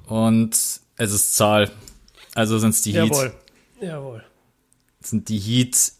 [0.04, 1.70] und es ist Zahl.
[2.35, 3.09] Also sind es die Heat.
[3.09, 3.35] Jawohl.
[3.80, 4.24] Jawohl.
[5.00, 5.92] Sind die Heat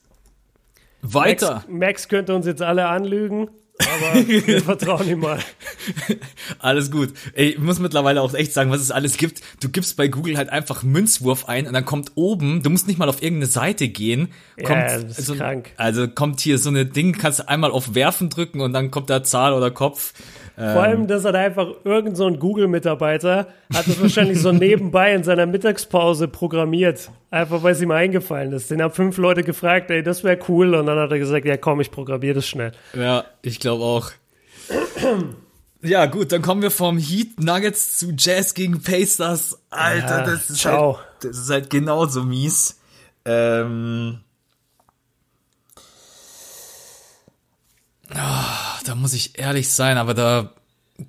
[1.01, 1.55] weiter.
[1.55, 3.49] Max, Max könnte uns jetzt alle anlügen.
[3.79, 5.39] Aber wir vertrauen ihm mal.
[6.61, 7.13] Alles gut.
[7.35, 9.41] Ey, ich muss mittlerweile auch echt sagen, was es alles gibt.
[9.61, 12.99] Du gibst bei Google halt einfach Münzwurf ein und dann kommt oben, du musst nicht
[12.99, 14.29] mal auf irgendeine Seite gehen.
[14.57, 15.73] Kommt ja, das ist so, krank.
[15.77, 19.11] Also kommt hier so eine Ding, kannst du einmal auf Werfen drücken und dann kommt
[19.11, 20.13] da Zahl oder Kopf.
[20.57, 21.07] Vor allem, ähm.
[21.09, 26.29] dass er einfach irgend so ein Google-Mitarbeiter hat das wahrscheinlich so nebenbei in seiner Mittagspause
[26.29, 27.11] programmiert.
[27.31, 28.71] Einfach weil es ihm eingefallen ist.
[28.71, 30.75] Den haben fünf Leute gefragt, ey, das wäre cool.
[30.75, 32.73] Und dann hat er gesagt, ja komm, ich programmiere das schnell.
[32.95, 34.13] Ja, ich glaube auch.
[35.83, 39.59] Ja, gut, dann kommen wir vom Heat Nuggets zu Jazz gegen Pacers.
[39.71, 42.81] Alter, ja, das, ist halt, das ist halt genauso mies.
[43.27, 44.21] Ähm,
[48.15, 50.53] Oh, da muss ich ehrlich sein, aber da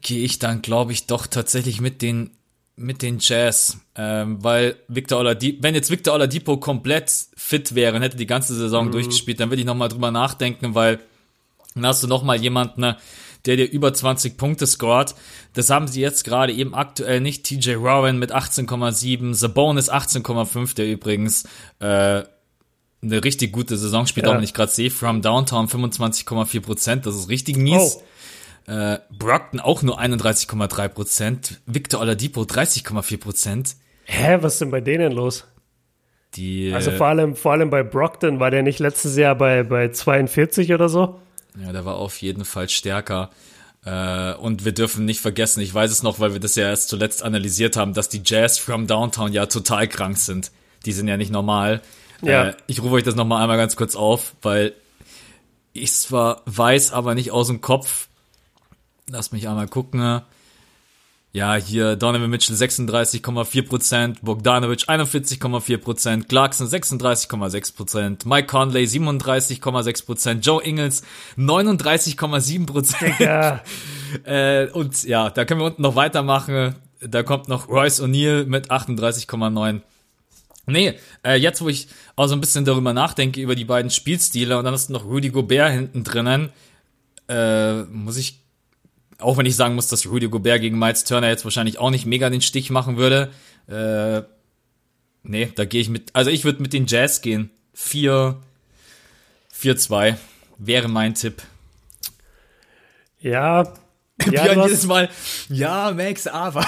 [0.02, 2.32] gehe ich dann, glaube ich, doch tatsächlich mit den
[2.78, 8.02] mit den Jazz, ähm, weil Victor Oladipo, wenn jetzt Victor Oladipo komplett fit wäre und
[8.02, 8.92] hätte die ganze Saison mhm.
[8.92, 11.00] durchgespielt, dann würde ich noch mal drüber nachdenken, weil
[11.74, 12.98] dann hast du noch mal jemanden, ne,
[13.46, 15.16] der dir über 20 Punkte scored.
[15.54, 17.46] Das haben sie jetzt gerade eben aktuell nicht.
[17.46, 21.46] TJ Warren mit 18,7, Sabonis 18,5, der übrigens
[21.80, 22.24] äh,
[23.06, 24.32] eine richtig gute Saison spielt, ja.
[24.32, 28.00] auch wenn ich gerade sehe, From Downtown 25,4 Prozent, das ist richtig mies.
[28.68, 28.72] Oh.
[28.72, 33.76] Äh, Brockton auch nur 31,3 Prozent, Victor Oladipo 30,4 Prozent.
[34.06, 35.46] Hä, was ist denn bei denen los?
[36.36, 39.90] Die, also vor allem, vor allem bei Brockton, war der nicht letztes Jahr bei, bei
[39.90, 41.20] 42 oder so?
[41.64, 43.30] Ja, der war auf jeden Fall stärker.
[43.86, 46.90] Äh, und wir dürfen nicht vergessen, ich weiß es noch, weil wir das ja erst
[46.90, 50.52] zuletzt analysiert haben, dass die Jazz from Downtown ja total krank sind.
[50.86, 51.82] Die sind ja nicht normal.
[52.26, 52.50] Ja.
[52.50, 54.74] Äh, ich rufe euch das nochmal einmal ganz kurz auf, weil
[55.74, 58.08] ich zwar weiß, aber nicht aus dem Kopf.
[59.08, 60.22] Lass mich einmal gucken.
[61.36, 71.04] Ja, hier Donovan Mitchell 36,4%, Bogdanovic 41,4%, Clarkson 36,6%, Mike Conley 37,6%, Joe Ingles
[71.38, 73.22] 39,7%.
[73.22, 73.60] Ja.
[74.24, 76.76] äh, und ja, da können wir unten noch weitermachen.
[77.02, 79.82] Da kommt noch Royce O'Neill mit 38,9%.
[80.68, 84.58] Nee, äh, jetzt wo ich auch so ein bisschen darüber nachdenke, über die beiden Spielstile
[84.58, 86.52] und dann ist noch Rudy Gobert hinten drinnen,
[87.30, 88.42] äh, muss ich,
[89.20, 92.06] auch wenn ich sagen muss, dass Rudy Gobert gegen Miles Turner jetzt wahrscheinlich auch nicht
[92.06, 93.32] mega den Stich machen würde,
[93.68, 94.24] äh,
[95.24, 97.52] nee, da gehe ich mit, also ich würde mit den Jazz gehen.
[97.74, 98.38] 4,
[99.54, 100.16] 4-2
[100.58, 101.42] wäre mein Tipp.
[103.20, 103.64] Ja,
[104.32, 105.10] ja, Björn jedes Mal,
[105.50, 106.66] ja, Max, aber.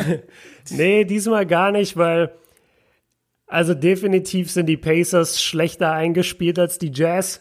[0.70, 2.32] nee, diesmal gar nicht, weil
[3.50, 7.40] also definitiv sind die Pacers schlechter eingespielt als die Jazz.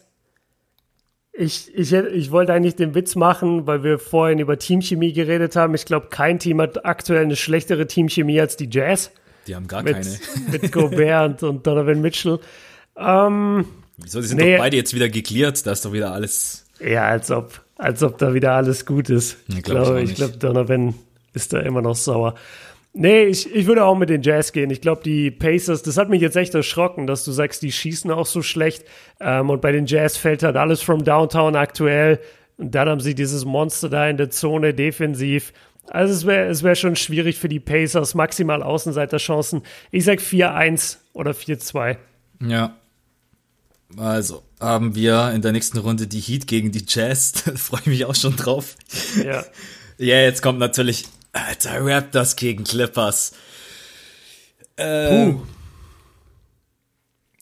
[1.32, 5.76] Ich, ich, ich wollte eigentlich den Witz machen, weil wir vorhin über Teamchemie geredet haben.
[5.76, 9.12] Ich glaube, kein Team hat aktuell eine schlechtere Teamchemie als die Jazz.
[9.45, 10.19] Die haben gar mit, keine.
[10.52, 12.39] Mit Gobert und, Donovan Mitchell.
[12.98, 13.65] Ähm,
[13.98, 14.19] Wieso?
[14.19, 15.63] Die sind nee, doch beide jetzt wieder geklärt.
[15.65, 16.65] Da ist doch wieder alles.
[16.80, 19.38] Ja, als ob, als ob da wieder alles gut ist.
[19.48, 20.95] Nee, glaub ich glaube, ich, glaub, Donovan
[21.34, 22.34] ist da immer noch sauer.
[23.02, 24.70] Nee, ich, ich würde auch mit den Jazz gehen.
[24.72, 28.12] Ich glaube, die Pacers, das hat mich jetzt echt erschrocken, dass du sagst, die schießen
[28.12, 28.84] auch so schlecht.
[29.22, 32.20] Ähm, und bei den Jazz fällt halt alles from Downtown aktuell.
[32.58, 35.54] Und dann haben sie dieses Monster da in der Zone defensiv.
[35.88, 39.62] Also es wäre es wär schon schwierig für die Pacers, maximal Außenseiterchancen.
[39.92, 41.96] Ich sag 4-1 oder 4-2.
[42.46, 42.76] Ja.
[43.96, 47.32] Also haben wir in der nächsten Runde die Heat gegen die Jazz.
[47.46, 48.76] Da freue ich mich auch schon drauf.
[49.24, 49.46] Ja.
[49.98, 53.34] Ja, jetzt kommt natürlich Alter, Raptors gegen Clippers.
[54.76, 55.42] Äh, Puh.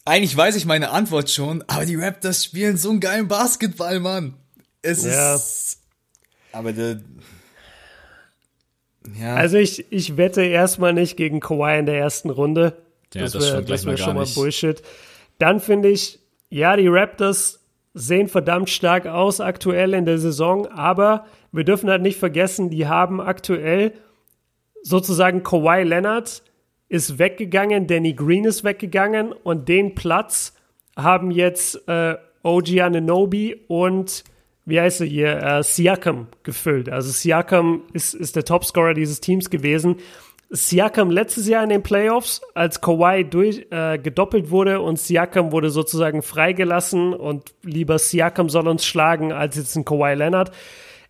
[0.05, 4.35] Eigentlich weiß ich meine Antwort schon, aber die Raptors spielen so einen geilen Basketball, Mann.
[4.81, 5.35] Es ja.
[5.35, 5.81] ist.
[6.53, 7.01] Aber der.
[9.19, 9.35] Ja.
[9.35, 12.77] Also ich, ich wette erstmal nicht gegen Kawhi in der ersten Runde.
[13.13, 14.35] Ja, das, das, wär, das wäre schon mal nicht.
[14.35, 14.81] Bullshit.
[15.39, 16.19] Dann finde ich,
[16.49, 17.59] ja, die Raptors
[17.93, 21.25] sehen verdammt stark aus aktuell in der Saison, aber
[21.57, 23.93] wir dürfen halt nicht vergessen, die haben aktuell
[24.83, 26.43] sozusagen Kawhi Leonard
[26.89, 30.53] ist weggegangen, Danny Green ist weggegangen und den Platz
[30.95, 34.23] haben jetzt äh, OG Ananobi und
[34.65, 36.89] wie heißt er hier, äh, Siakam gefüllt.
[36.89, 39.97] Also Siakam ist, ist der Topscorer dieses Teams gewesen.
[40.49, 45.69] Siakam letztes Jahr in den Playoffs, als Kawhi durch, äh, gedoppelt wurde und Siakam wurde
[45.69, 50.51] sozusagen freigelassen und lieber Siakam soll uns schlagen als jetzt ein Kawhi Leonard.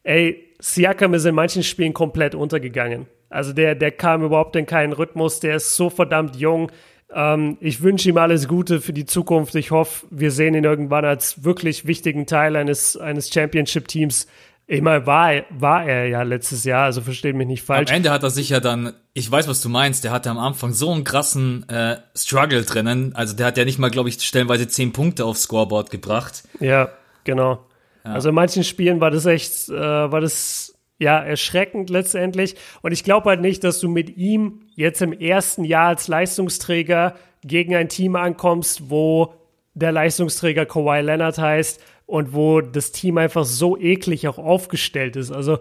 [0.08, 3.08] Ey, Siakam ist in manchen Spielen komplett untergegangen.
[3.30, 6.72] Also der, der kam überhaupt in keinen Rhythmus, der ist so verdammt jung.
[7.14, 9.54] Ähm, ich wünsche ihm alles Gute für die Zukunft.
[9.56, 14.28] Ich hoffe, wir sehen ihn irgendwann als wirklich wichtigen Teil eines, eines Championship-Teams.
[14.66, 17.90] Ich meine, war, war er ja letztes Jahr, also versteht mich nicht falsch.
[17.90, 20.38] Am Ende hat er sich ja dann, ich weiß, was du meinst, der hatte am
[20.38, 23.14] Anfang so einen krassen äh, Struggle drinnen.
[23.14, 26.44] Also der hat ja nicht mal, glaube ich, stellenweise zehn Punkte aufs Scoreboard gebracht.
[26.62, 26.92] Ja,
[27.26, 27.67] genau.
[28.08, 28.14] Ja.
[28.14, 32.56] Also in manchen Spielen war das echt, äh, war das ja, erschreckend letztendlich.
[32.82, 37.16] Und ich glaube halt nicht, dass du mit ihm jetzt im ersten Jahr als Leistungsträger
[37.44, 39.34] gegen ein Team ankommst, wo
[39.74, 45.32] der Leistungsträger Kawhi Leonard heißt und wo das Team einfach so eklig auch aufgestellt ist.
[45.32, 45.60] Also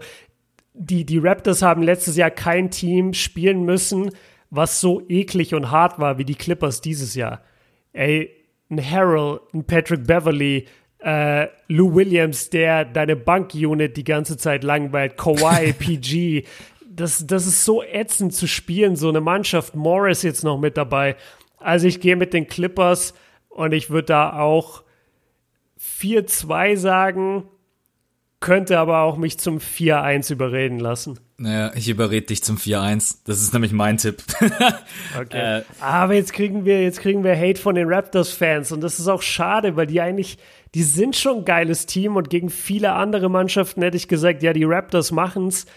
[0.73, 4.11] die, die Raptors haben letztes Jahr kein Team spielen müssen,
[4.49, 7.41] was so eklig und hart war wie die Clippers dieses Jahr.
[7.93, 8.31] Ey,
[8.69, 10.65] ein Harold, ein Patrick Beverly,
[10.99, 16.45] äh, Lou Williams, der deine Bank-Unit die ganze Zeit langweilt, Kawhi, PG.
[16.89, 19.75] Das, das ist so ätzend zu spielen, so eine Mannschaft.
[19.75, 21.15] Morris jetzt noch mit dabei.
[21.57, 23.13] Also ich gehe mit den Clippers
[23.49, 24.83] und ich würde da auch
[25.79, 27.43] 4-2 sagen,
[28.39, 31.19] könnte aber auch mich zum 4-1 überreden lassen.
[31.39, 33.19] Naja, ich überrede dich zum 4-1.
[33.25, 34.23] Das ist nämlich mein Tipp.
[35.19, 35.59] okay.
[35.59, 39.07] Äh, aber jetzt kriegen wir, jetzt kriegen wir Hate von den Raptors-Fans und das ist
[39.07, 40.39] auch schade, weil die eigentlich,
[40.73, 44.51] die sind schon ein geiles Team und gegen viele andere Mannschaften hätte ich gesagt, ja,
[44.51, 45.67] die Raptors machen's.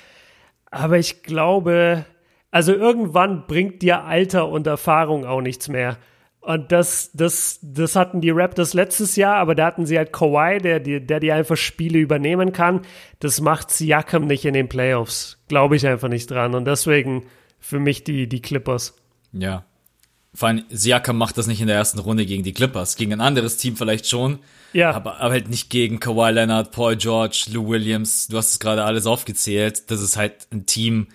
[0.70, 2.06] Aber ich glaube,
[2.50, 5.98] also irgendwann bringt dir Alter und Erfahrung auch nichts mehr.
[6.40, 10.58] Und das, das, das hatten die Raptors letztes Jahr, aber da hatten sie halt Kawhi,
[10.58, 12.80] der, der, der die einfach Spiele übernehmen kann.
[13.18, 15.38] Das macht Siakam nicht in den Playoffs.
[15.48, 16.54] Glaube ich einfach nicht dran.
[16.54, 17.26] Und deswegen
[17.58, 18.96] für mich die, die Clippers.
[19.32, 19.64] Ja.
[20.32, 22.96] Vor allem, Siakam macht das nicht in der ersten Runde gegen die Clippers.
[22.96, 24.38] Gegen ein anderes Team vielleicht schon.
[24.72, 24.92] Ja.
[24.92, 28.28] Aber, aber halt nicht gegen Kawhi Leonard, Paul George, Lou Williams.
[28.28, 29.90] Du hast es gerade alles aufgezählt.
[29.90, 31.08] Das ist halt ein Team,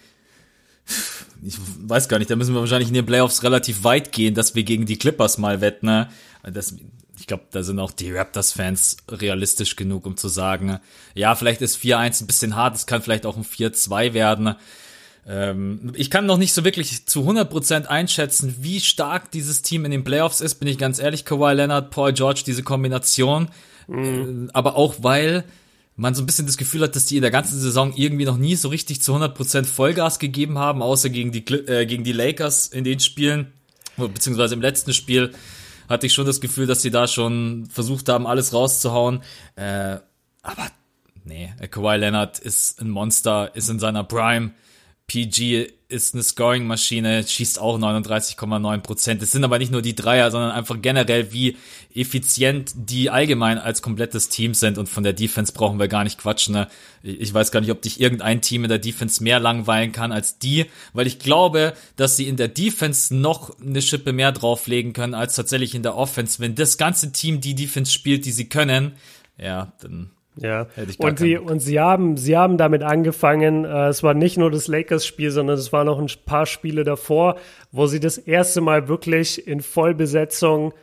[1.46, 4.56] ich weiß gar nicht, da müssen wir wahrscheinlich in den Playoffs relativ weit gehen, dass
[4.56, 5.86] wir gegen die Clippers mal wetten.
[5.86, 6.10] Ne?
[6.44, 6.76] Das,
[7.20, 10.80] ich glaube, da sind auch die Raptors-Fans realistisch genug, um zu sagen,
[11.14, 14.56] ja, vielleicht ist 4-1 ein bisschen hart, es kann vielleicht auch ein 4-2 werden.
[15.28, 19.92] Ähm, ich kann noch nicht so wirklich zu 100% einschätzen, wie stark dieses Team in
[19.92, 23.50] den Playoffs ist, bin ich ganz ehrlich, Kawhi Leonard, Paul George, diese Kombination.
[23.88, 24.48] Mhm.
[24.48, 25.44] Äh, aber auch weil
[25.96, 28.38] man so ein bisschen das Gefühl hat, dass die in der ganzen Saison irgendwie noch
[28.38, 32.68] nie so richtig zu 100% Vollgas gegeben haben, außer gegen die, äh, gegen die Lakers
[32.68, 33.54] in den Spielen,
[33.98, 35.32] beziehungsweise im letzten Spiel
[35.88, 39.22] hatte ich schon das Gefühl, dass sie da schon versucht haben, alles rauszuhauen.
[39.56, 39.98] Äh,
[40.42, 40.68] aber
[41.24, 44.52] nee, Kawhi Leonard ist ein Monster, ist in seiner Prime.
[45.08, 49.22] PG ist eine Scoring-Maschine, schießt auch 39,9 Prozent.
[49.22, 51.58] Es sind aber nicht nur die Dreier, sondern einfach generell, wie
[51.94, 54.80] effizient die allgemein als komplettes Team sind.
[54.80, 56.56] Und von der Defense brauchen wir gar nicht quatschen.
[56.56, 56.68] Ne?
[57.04, 60.40] Ich weiß gar nicht, ob dich irgendein Team in der Defense mehr langweilen kann als
[60.40, 65.14] die, weil ich glaube, dass sie in der Defense noch eine Schippe mehr drauflegen können
[65.14, 66.40] als tatsächlich in der Offense.
[66.40, 68.94] Wenn das ganze Team die Defense spielt, die sie können,
[69.38, 70.68] ja, dann ja,
[70.98, 74.68] und sie, und sie haben, sie haben damit angefangen, äh, es war nicht nur das
[74.68, 77.38] Lakers-Spiel, sondern es waren noch ein paar Spiele davor,
[77.72, 80.74] wo sie das erste Mal wirklich in Vollbesetzung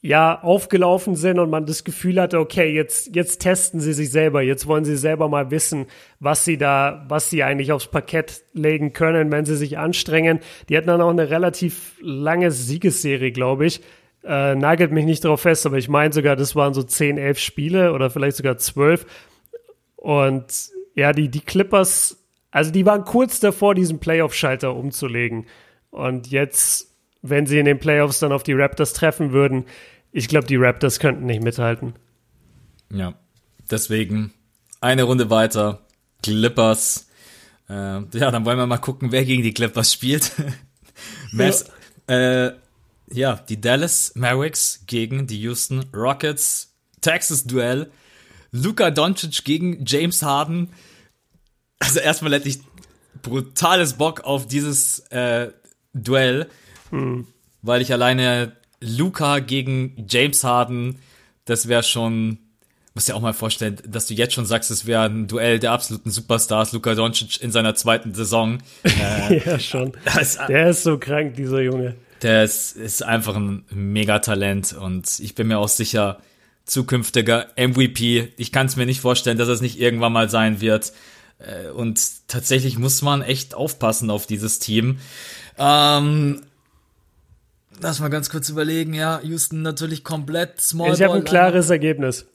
[0.00, 4.42] ja, aufgelaufen sind und man das Gefühl hatte, okay, jetzt, jetzt testen sie sich selber,
[4.42, 5.86] jetzt wollen sie selber mal wissen,
[6.20, 10.38] was sie da, was sie eigentlich aufs Parkett legen können, wenn sie sich anstrengen.
[10.68, 13.80] Die hatten dann auch eine relativ lange Siegesserie, glaube ich.
[14.24, 17.38] Äh, nagelt mich nicht darauf fest, aber ich meine sogar, das waren so 10, 11
[17.38, 19.06] Spiele oder vielleicht sogar 12.
[19.96, 22.18] Und ja, die, die Clippers,
[22.50, 25.46] also die waren kurz davor, diesen Playoff-Schalter umzulegen.
[25.90, 29.64] Und jetzt, wenn sie in den Playoffs dann auf die Raptors treffen würden,
[30.12, 31.94] ich glaube, die Raptors könnten nicht mithalten.
[32.92, 33.14] Ja,
[33.70, 34.32] deswegen
[34.80, 35.80] eine Runde weiter.
[36.22, 37.08] Clippers
[37.68, 40.32] Äh, ja, dann wollen wir mal gucken, wer gegen die Clippers spielt.
[41.32, 41.70] Mavs,
[42.08, 42.46] ja.
[42.46, 42.52] Äh,
[43.12, 46.74] ja, die Dallas Mavericks gegen die Houston Rockets.
[47.00, 47.90] Texas-Duell.
[48.50, 50.70] Luka Doncic gegen James Harden.
[51.78, 52.58] Also erstmal hätte ich
[53.22, 55.48] brutales Bock auf dieses äh,
[55.94, 56.48] Duell,
[56.90, 57.26] hm.
[57.62, 60.98] weil ich alleine Luca gegen James Harden,
[61.44, 62.38] das wäre schon,
[62.94, 65.72] muss ja auch mal vorstellen, dass du jetzt schon sagst, es wäre ein Duell der
[65.72, 68.58] absoluten Superstars, Luka Doncic in seiner zweiten Saison.
[68.84, 69.92] Äh, ja, schon.
[70.04, 71.96] Das, der ist so krank, dieser Junge.
[72.22, 76.18] Der ist, ist einfach ein Megatalent und ich bin mir auch sicher,
[76.64, 78.32] zukünftiger MVP.
[78.36, 80.92] Ich kann es mir nicht vorstellen, dass es nicht irgendwann mal sein wird.
[81.38, 84.98] Äh, und tatsächlich muss man echt aufpassen auf dieses Team.
[85.56, 86.42] Ähm,
[87.80, 88.94] lass mal ganz kurz überlegen.
[88.94, 90.92] Ja, Houston natürlich komplett small.
[90.92, 92.26] Ich habe ein klares Ergebnis.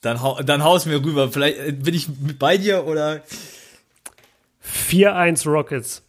[0.00, 1.32] Dann, hau, dann haus mir rüber.
[1.32, 3.22] Vielleicht äh, bin ich bei dir oder.
[4.88, 6.02] 4-1 Rockets.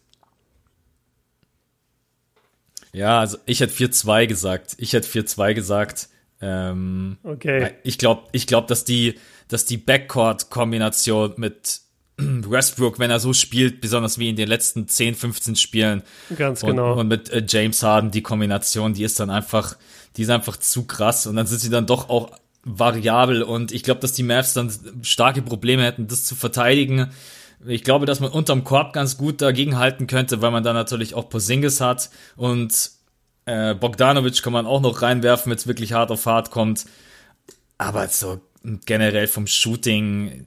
[2.98, 4.74] Ja, also ich hätte 4-2 gesagt.
[4.78, 6.08] Ich hätte 4-2 gesagt.
[6.40, 7.74] Ähm, okay.
[7.84, 9.14] Ich glaube, ich glaub, dass die,
[9.46, 11.80] dass die Backcourt-Kombination mit
[12.16, 16.02] Westbrook, wenn er so spielt, besonders wie in den letzten 10, 15 Spielen.
[16.36, 16.98] Ganz und, genau.
[16.98, 19.76] Und mit äh, James Harden, die Kombination, die ist dann einfach,
[20.16, 21.28] die ist einfach zu krass.
[21.28, 22.32] Und dann sind sie dann doch auch
[22.64, 23.44] variabel.
[23.44, 27.10] Und ich glaube, dass die Mavs dann starke Probleme hätten, das zu verteidigen.
[27.66, 31.14] Ich glaube, dass man unterm Korb ganz gut dagegen halten könnte, weil man dann natürlich
[31.14, 32.90] auch Posingis hat und
[33.46, 36.84] äh, Bogdanovic kann man auch noch reinwerfen, wenn es wirklich hart auf hart kommt.
[37.78, 38.40] Aber so
[38.84, 40.46] generell vom Shooting.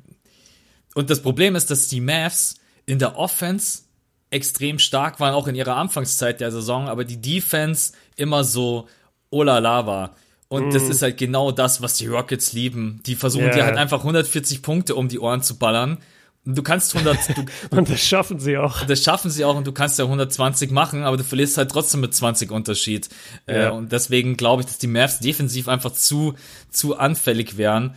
[0.93, 3.83] Und das Problem ist, dass die Mavs in der Offense
[4.29, 8.87] extrem stark waren, auch in ihrer Anfangszeit der Saison, aber die Defense immer so
[9.29, 10.15] olala war.
[10.47, 10.71] Und mm.
[10.73, 13.01] das ist halt genau das, was die Rockets lieben.
[13.05, 13.55] Die versuchen yeah.
[13.55, 15.97] dir halt einfach 140 Punkte um die Ohren zu ballern
[16.43, 17.37] Du kannst 100.
[17.37, 18.83] Du, und das schaffen sie auch.
[18.85, 22.01] Das schaffen sie auch und du kannst ja 120 machen, aber du verlierst halt trotzdem
[22.01, 23.09] mit 20 Unterschied.
[23.45, 23.67] Äh, ja.
[23.67, 26.33] Äh, und deswegen glaube ich, dass die Mavs defensiv einfach zu,
[26.71, 27.95] zu anfällig wären.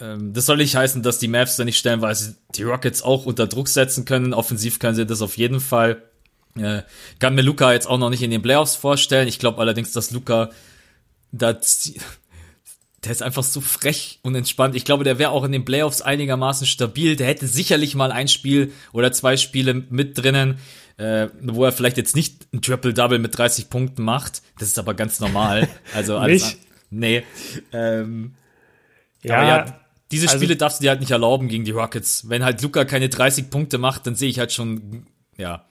[0.00, 3.46] Ähm, das soll nicht heißen, dass die Mavs da nicht stellenweise die Rockets auch unter
[3.46, 4.34] Druck setzen können.
[4.34, 6.02] Offensiv können sie das auf jeden Fall.
[6.56, 6.82] Äh,
[7.18, 9.26] kann mir Luca jetzt auch noch nicht in den Playoffs vorstellen.
[9.26, 10.50] Ich glaube allerdings, dass Luca
[11.32, 11.58] da
[13.04, 14.74] der ist einfach so frech und entspannt.
[14.74, 17.16] Ich glaube, der wäre auch in den Playoffs einigermaßen stabil.
[17.16, 20.58] Der hätte sicherlich mal ein Spiel oder zwei Spiele mit drinnen,
[20.96, 24.42] äh, wo er vielleicht jetzt nicht ein Triple-Double mit 30 Punkten macht.
[24.58, 25.68] Das ist aber ganz normal.
[25.94, 26.56] Also alles.
[26.90, 27.24] Nee.
[27.72, 28.34] Ähm,
[29.22, 32.28] ja, ja, diese also Spiele also, darfst du dir halt nicht erlauben gegen die Rockets.
[32.28, 35.64] Wenn halt Luca keine 30 Punkte macht, dann sehe ich halt schon, ja,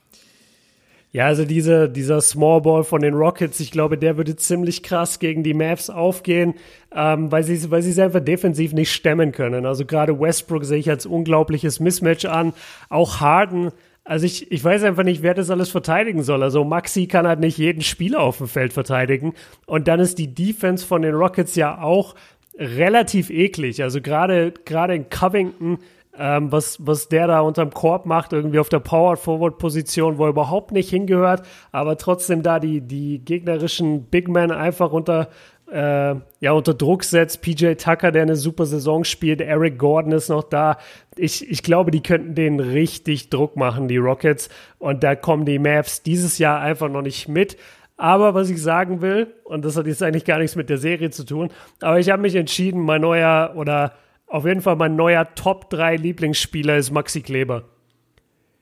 [1.14, 5.20] ja, also diese, dieser Small Ball von den Rockets, ich glaube, der würde ziemlich krass
[5.20, 6.56] gegen die Mavs aufgehen,
[6.94, 9.68] ähm, weil sie weil sie es einfach defensiv nicht stemmen können.
[9.68, 12.54] Also gerade Westbrook sehe ich als unglaubliches Mismatch an.
[12.90, 13.72] Auch Harden,
[14.04, 16.42] also ich, ich weiß einfach nicht, wer das alles verteidigen soll.
[16.42, 19.36] Also Maxi kann halt nicht jeden Spieler auf dem Feld verteidigen.
[19.68, 22.16] Und dann ist die Defense von den Rockets ja auch
[22.58, 23.84] relativ eklig.
[23.84, 25.78] Also gerade gerade in Covington
[26.18, 30.72] ähm, was, was der da unterm Korb macht, irgendwie auf der Power-Forward-Position, wo er überhaupt
[30.72, 35.30] nicht hingehört, aber trotzdem da die, die gegnerischen Big Men einfach unter,
[35.72, 37.42] äh, ja, unter Druck setzt.
[37.42, 40.78] PJ Tucker, der eine super Saison spielt, Eric Gordon ist noch da.
[41.18, 44.50] Ich, ich glaube, die könnten denen richtig Druck machen, die Rockets.
[44.78, 47.58] Und da kommen die Mavs dieses Jahr einfach noch nicht mit.
[47.98, 51.10] Aber was ich sagen will, und das hat jetzt eigentlich gar nichts mit der Serie
[51.12, 51.50] zu tun,
[51.80, 53.94] aber ich habe mich entschieden, mein neuer oder
[54.34, 57.66] auf jeden Fall mein neuer Top 3 Lieblingsspieler ist Maxi Kleber.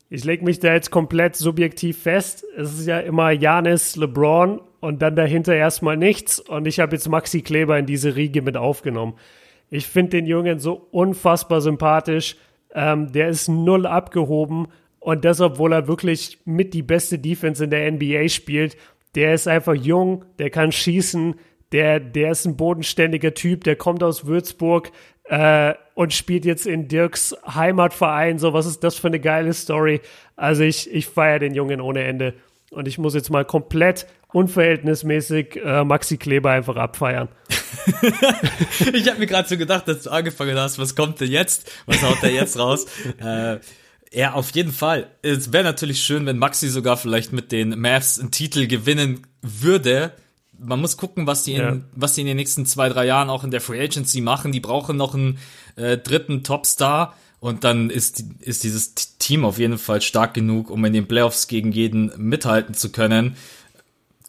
[0.10, 2.43] Ich lege mich da jetzt komplett subjektiv fest.
[2.57, 6.41] Es ist ja immer Janis, LeBron und dann dahinter erstmal nichts.
[6.41, 9.13] Und ich habe jetzt Maxi Kleber in diese Riege mit aufgenommen.
[9.69, 12.36] Ich finde den Jungen so unfassbar sympathisch.
[12.75, 14.67] Ähm, der ist null abgehoben.
[14.99, 18.75] Und das, obwohl er wirklich mit die beste Defense in der NBA spielt.
[19.15, 21.36] Der ist einfach jung, der kann schießen,
[21.71, 24.91] der, der ist ein bodenständiger Typ, der kommt aus Würzburg,
[25.32, 28.38] äh, und spielt jetzt in Dirks Heimatverein.
[28.38, 30.02] So, was ist das für eine geile Story?
[30.36, 32.34] Also ich, ich feiere den Jungen ohne Ende.
[32.69, 37.29] Und ich muss jetzt mal komplett unverhältnismäßig äh, Maxi Kleber einfach abfeiern.
[38.94, 41.71] ich habe mir gerade so gedacht, dass du angefangen hast, was kommt denn jetzt?
[41.86, 42.86] Was haut der jetzt raus?
[43.23, 43.60] äh,
[44.12, 45.12] ja, auf jeden Fall.
[45.21, 50.12] Es wäre natürlich schön, wenn Maxi sogar vielleicht mit den Mavs einen Titel gewinnen würde
[50.63, 51.77] man muss gucken, was die, in, ja.
[51.95, 54.51] was die in den nächsten zwei, drei Jahren auch in der Free Agency machen.
[54.51, 55.39] Die brauchen noch einen
[55.75, 60.85] äh, dritten Topstar und dann ist, ist dieses Team auf jeden Fall stark genug, um
[60.85, 63.35] in den Playoffs gegen jeden mithalten zu können.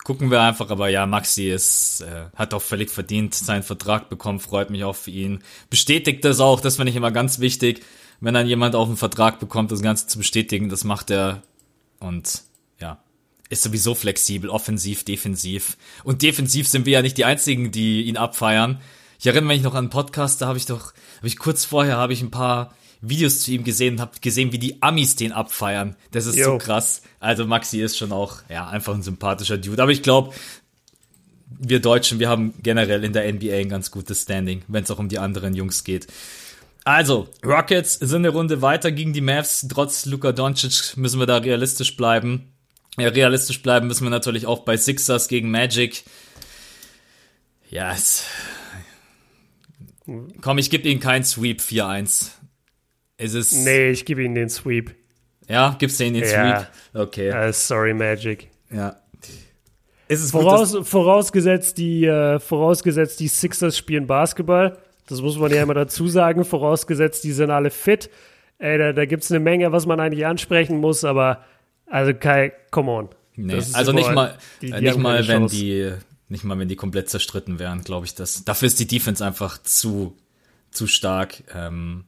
[0.04, 4.40] Gucken wir einfach, aber ja, Maxi ist, äh, hat auch völlig verdient seinen Vertrag bekommen,
[4.40, 5.44] freut mich auch für ihn.
[5.70, 7.82] Bestätigt das auch, das finde ich immer ganz wichtig.
[8.20, 10.68] wenn dann jemand auf einen Vertrag bekommt, das Ganze zu bestätigen.
[10.68, 11.42] Das macht er
[11.98, 12.42] und
[13.52, 15.76] ist sowieso flexibel, offensiv, defensiv.
[16.04, 18.80] Und defensiv sind wir ja nicht die einzigen, die ihn abfeiern.
[19.20, 21.98] Ich erinnere mich noch an einen Podcast, da habe ich doch, habe ich kurz vorher
[21.98, 25.32] habe ich ein paar Videos zu ihm gesehen und habe gesehen, wie die Amis den
[25.32, 25.96] abfeiern.
[26.12, 26.52] Das ist Yo.
[26.52, 27.02] so krass.
[27.20, 29.82] Also Maxi ist schon auch ja einfach ein sympathischer Dude.
[29.82, 30.32] Aber ich glaube,
[31.58, 34.98] wir Deutschen, wir haben generell in der NBA ein ganz gutes Standing, wenn es auch
[34.98, 36.06] um die anderen Jungs geht.
[36.84, 39.66] Also, Rockets sind eine Runde weiter gegen die Mavs.
[39.68, 42.51] Trotz Luka Doncic müssen wir da realistisch bleiben.
[42.98, 46.04] Ja, realistisch bleiben müssen wir natürlich auch bei Sixers gegen Magic.
[47.70, 48.26] Ja, es
[50.40, 52.30] Komm, ich gebe Ihnen keinen Sweep 4-1.
[53.16, 53.52] Es ist.
[53.52, 54.94] Nee, ich gebe Ihnen den Sweep.
[55.48, 56.60] Ja, gibst du Ihnen den ja.
[56.60, 56.68] Sweep?
[56.94, 57.48] Okay.
[57.48, 58.48] Uh, sorry, Magic.
[58.70, 58.96] Ja.
[60.08, 64.76] Ist es Voraus, gut, vorausgesetzt, die, äh, vorausgesetzt, die Sixers spielen Basketball.
[65.06, 66.44] Das muss man ja immer dazu sagen.
[66.44, 68.10] Vorausgesetzt, die sind alle fit.
[68.58, 71.44] Ey, da, da gibt es eine Menge, was man eigentlich ansprechen muss, aber
[71.92, 73.08] also Kai, come on.
[73.36, 75.92] Nee, also nicht mal, die, die nicht mal, wenn die,
[76.28, 78.44] nicht mal, wenn die komplett zerstritten wären, glaube ich, das.
[78.44, 80.16] Dafür ist die Defense einfach zu,
[80.70, 81.42] zu stark.
[81.54, 82.04] Ähm,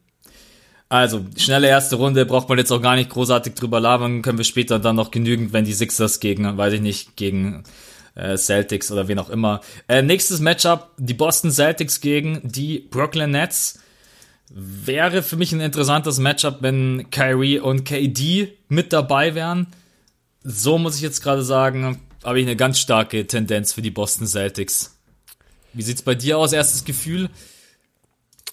[0.89, 4.45] also, schnelle erste Runde, braucht man jetzt auch gar nicht großartig drüber labern, können wir
[4.45, 7.65] später dann noch genügend, wenn die Sixers gegen, weiß ich nicht, gegen
[8.15, 9.61] äh, Celtics oder wen auch immer.
[9.87, 13.81] Äh, nächstes Matchup, die Boston Celtics gegen die Brooklyn Nets.
[14.57, 19.67] Wäre für mich ein interessantes Matchup, wenn Kyrie und KD mit dabei wären.
[20.45, 24.29] So muss ich jetzt gerade sagen, habe ich eine ganz starke Tendenz für die Boston
[24.29, 24.97] Celtics.
[25.73, 26.53] Wie sieht's bei dir aus?
[26.53, 27.31] Erstes Gefühl?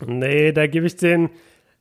[0.04, 1.30] Nee, da gebe ich den,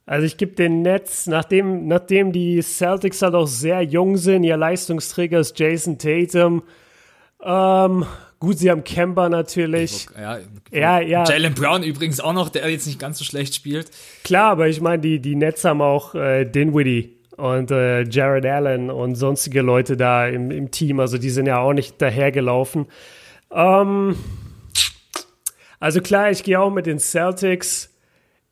[0.04, 4.58] also ich gebe den Nets, nachdem, nachdem die Celtics halt auch sehr jung sind, ihr
[4.58, 6.62] Leistungsträger ist Jason Tatum,
[7.42, 8.04] ähm,
[8.40, 10.08] gut, sie haben Kemba natürlich.
[10.18, 10.38] Ja,
[10.72, 11.24] ja, ja.
[11.24, 13.90] Jalen Brown übrigens auch noch, der jetzt nicht ganz so schlecht spielt.
[14.24, 18.90] Klar, aber ich meine, die, die Nets haben auch äh, Dinwiddie und äh, Jared Allen
[18.90, 20.98] und sonstige Leute da im, im Team.
[20.98, 22.86] Also die sind ja auch nicht dahergelaufen.
[23.52, 24.16] Ähm,
[25.78, 27.94] also klar, ich gehe auch mit den Celtics.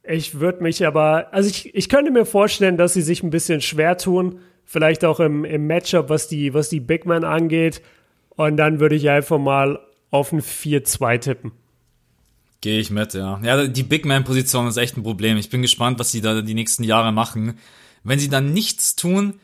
[0.02, 3.60] Ich würde mich aber, also ich, ich könnte mir vorstellen, dass sie sich ein bisschen
[3.60, 4.40] schwer tun.
[4.64, 7.82] Vielleicht auch im, im Matchup, was die, was die Big Men angeht.
[8.38, 9.80] Und dann würde ich einfach mal
[10.12, 11.52] auf ein 4-2 tippen.
[12.60, 13.40] Gehe ich mit, ja.
[13.42, 15.36] Ja, die Big Man-Position ist echt ein Problem.
[15.36, 17.58] Ich bin gespannt, was sie da die nächsten Jahre machen.
[18.04, 19.40] Wenn sie dann nichts tun,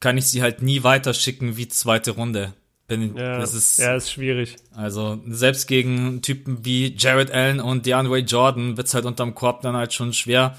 [0.00, 2.54] kann ich sie halt nie weiterschicken wie zweite Runde.
[2.88, 4.56] Bin, ja, das ist, ja, ist schwierig.
[4.74, 9.76] Also, selbst gegen Typen wie Jared Allen und DeAndre Jordan wird's halt unterm Korb dann
[9.76, 10.58] halt schon schwer.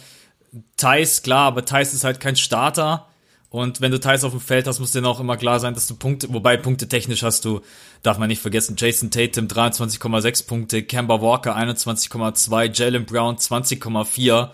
[0.78, 3.10] Thais, klar, aber Thais ist halt kein Starter.
[3.52, 5.86] Und wenn du Teils auf dem Feld hast, muss dir auch immer klar sein, dass
[5.86, 7.60] du Punkte, wobei Punkte technisch hast du,
[8.02, 14.52] darf man nicht vergessen, Jason Tatum 23,6 Punkte, Kemba Walker 21,2, Jalen Brown 20,4.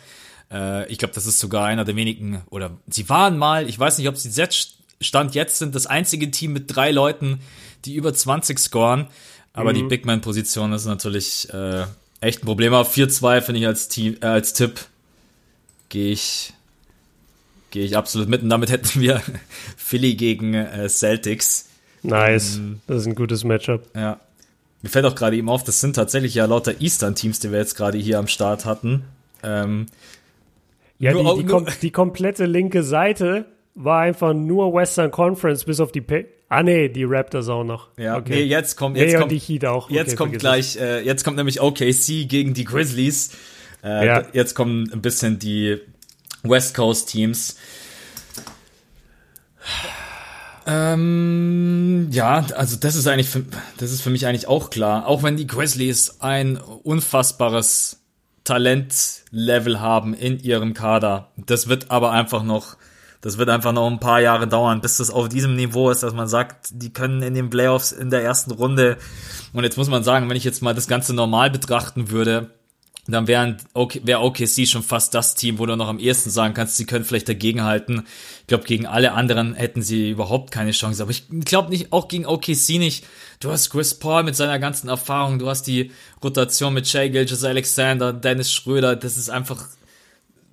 [0.52, 4.00] Äh, ich glaube, das ist sogar einer der wenigen, oder sie waren mal, ich weiß
[4.00, 7.40] nicht, ob sie jetzt, Stand jetzt sind, das einzige Team mit drei Leuten,
[7.86, 9.06] die über 20 scoren.
[9.54, 9.76] Aber mhm.
[9.76, 11.86] die Big Man-Position ist natürlich äh,
[12.20, 12.74] echt ein Problem.
[12.74, 14.80] Aber 4-2 finde ich als, Team, äh, als Tipp,
[15.90, 16.54] gehe ich
[17.72, 18.44] Gehe ich absolut mit.
[18.44, 19.22] Und damit hätten wir
[19.78, 21.70] Philly gegen äh, Celtics.
[22.04, 22.58] Nice.
[22.58, 23.84] Ähm, das ist ein gutes Matchup.
[23.96, 24.20] Ja.
[24.82, 27.76] Mir fällt auch gerade eben auf, das sind tatsächlich ja lauter Eastern-Teams, die wir jetzt
[27.76, 29.04] gerade hier am Start hatten.
[29.44, 29.88] Ähm,
[31.00, 33.46] ja, die, die, kom die, komplette linke Seite
[33.76, 37.90] war einfach nur Western Conference bis auf die P Ah nee, die Raptors auch noch.
[37.98, 38.36] Ja, okay.
[38.36, 39.90] Nee, jetzt kommt jetzt nee, kommt die Heat auch.
[39.90, 43.32] Jetzt okay, kommt gleich äh, jetzt kommt nämlich OKC gegen die Grizzlies.
[43.84, 44.24] Äh, ja.
[44.32, 45.78] Jetzt kommen ein bisschen die
[46.50, 47.56] West Coast Teams.
[50.66, 53.46] Ähm, ja, also das ist eigentlich für,
[53.78, 55.08] das ist für mich eigentlich auch klar.
[55.08, 58.02] Auch wenn die Grizzlies ein unfassbares
[58.44, 61.32] Talentlevel haben in ihrem Kader.
[61.38, 62.76] Das wird aber einfach noch,
[63.22, 66.14] das wird einfach noch ein paar Jahre dauern, bis das auf diesem Niveau ist, dass
[66.14, 68.98] man sagt, die können in den Playoffs in der ersten Runde.
[69.54, 72.52] Und jetzt muss man sagen, wenn ich jetzt mal das Ganze normal betrachten würde,
[73.14, 76.54] dann wären, okay, wäre OKC schon fast das Team, wo du noch am ehesten sagen
[76.54, 78.06] kannst, sie können vielleicht dagegenhalten.
[78.42, 81.02] Ich glaube, gegen alle anderen hätten sie überhaupt keine Chance.
[81.02, 83.06] Aber ich glaube nicht, auch gegen OKC nicht.
[83.40, 85.92] Du hast Chris Paul mit seiner ganzen Erfahrung, du hast die
[86.24, 89.68] Rotation mit Shea Gilgis Alexander, Dennis Schröder, das ist einfach,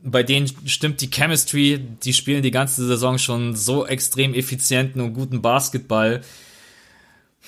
[0.02, 5.14] bei denen stimmt die Chemistry, die spielen die ganze Saison schon so extrem effizienten und
[5.14, 6.20] guten Basketball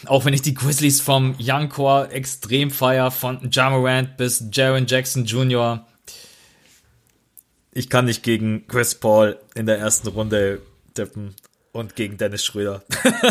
[0.09, 5.25] auch wenn ich die Grizzlies vom Young Core extrem feier, von Jamorant bis Jaron Jackson
[5.25, 5.87] Jr.,
[7.73, 10.63] ich kann nicht gegen Chris Paul in der ersten Runde
[10.95, 11.35] tippen
[11.73, 12.83] und gegen Dennis Schröder.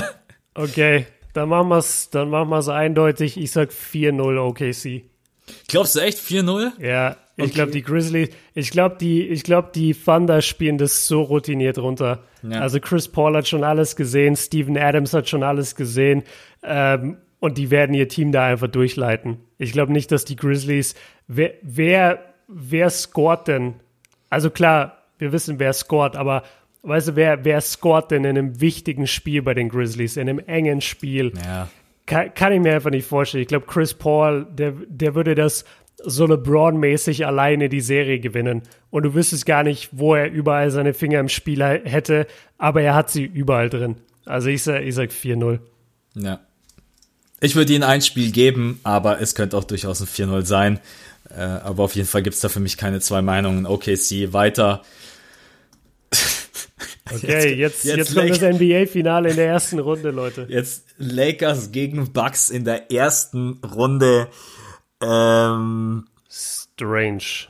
[0.54, 3.38] okay, dann machen wir es dann machen wir's eindeutig.
[3.38, 5.04] Ich sag 4-0 OKC.
[5.68, 6.80] Glaubst du echt 4-0?
[6.80, 11.22] Ja, Ich glaube, die Grizzlies, ich glaube, die, ich glaube, die Thunder spielen das so
[11.22, 12.24] routiniert runter.
[12.44, 12.62] Ja.
[12.62, 16.24] Also Chris Paul hat schon alles gesehen, Steven Adams hat schon alles gesehen.
[16.64, 19.38] Ähm, und die werden ihr Team da einfach durchleiten.
[19.58, 20.96] Ich glaube nicht, dass die Grizzlies,
[21.28, 23.76] wer, wer, wer scoret denn?
[24.30, 26.44] Also klar, wir wissen, wer scoret, aber
[26.84, 30.40] weißt du, wer, wer scoret denn in einem wichtigen Spiel bei den Grizzlies, in einem
[30.40, 31.34] engen Spiel?
[31.44, 31.68] Ja.
[32.06, 33.42] Kann, kann ich mir einfach nicht vorstellen.
[33.42, 35.66] Ich glaube, Chris Paul, der, der würde das
[36.06, 38.64] so LeBron-mäßig alleine die Serie gewinnen.
[38.90, 42.28] Und du wüsstest gar nicht, wo er überall seine Finger im Spiel hätte,
[42.58, 43.98] aber er hat sie überall drin.
[44.26, 45.60] Also ich sag, ich sag 4-0.
[46.16, 46.40] Ja.
[47.42, 50.80] Ich würde ihnen ein Spiel geben, aber es könnte auch durchaus ein 4-0 sein.
[51.30, 53.66] Äh, aber auf jeden Fall gibt es da für mich keine zwei Meinungen.
[53.66, 54.84] OKC weiter.
[57.14, 60.48] Okay, jetzt, jetzt, jetzt kommt das NBA-Finale in der ersten Runde, Leute.
[60.50, 64.28] Jetzt Lakers gegen Bucks in der ersten Runde.
[65.06, 67.48] Ähm, Strange.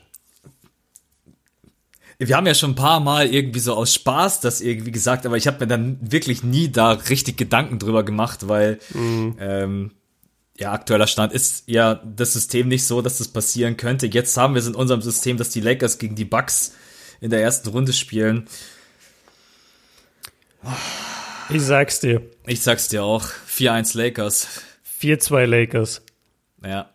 [2.17, 5.35] Wir haben ja schon ein paar Mal irgendwie so aus Spaß das irgendwie gesagt, aber
[5.35, 9.35] ich habe mir dann wirklich nie da richtig Gedanken drüber gemacht, weil mhm.
[9.39, 9.91] ähm,
[10.57, 14.07] ja, aktueller Stand ist ja das System nicht so, dass das passieren könnte.
[14.07, 16.73] Jetzt haben wir es in unserem System, dass die Lakers gegen die Bucks
[17.19, 18.47] in der ersten Runde spielen.
[21.49, 22.21] Ich sag's dir.
[22.47, 23.27] Ich sag's dir auch.
[23.49, 24.47] 4-1 Lakers.
[25.01, 26.01] 4-2 Lakers.
[26.63, 26.89] Ja.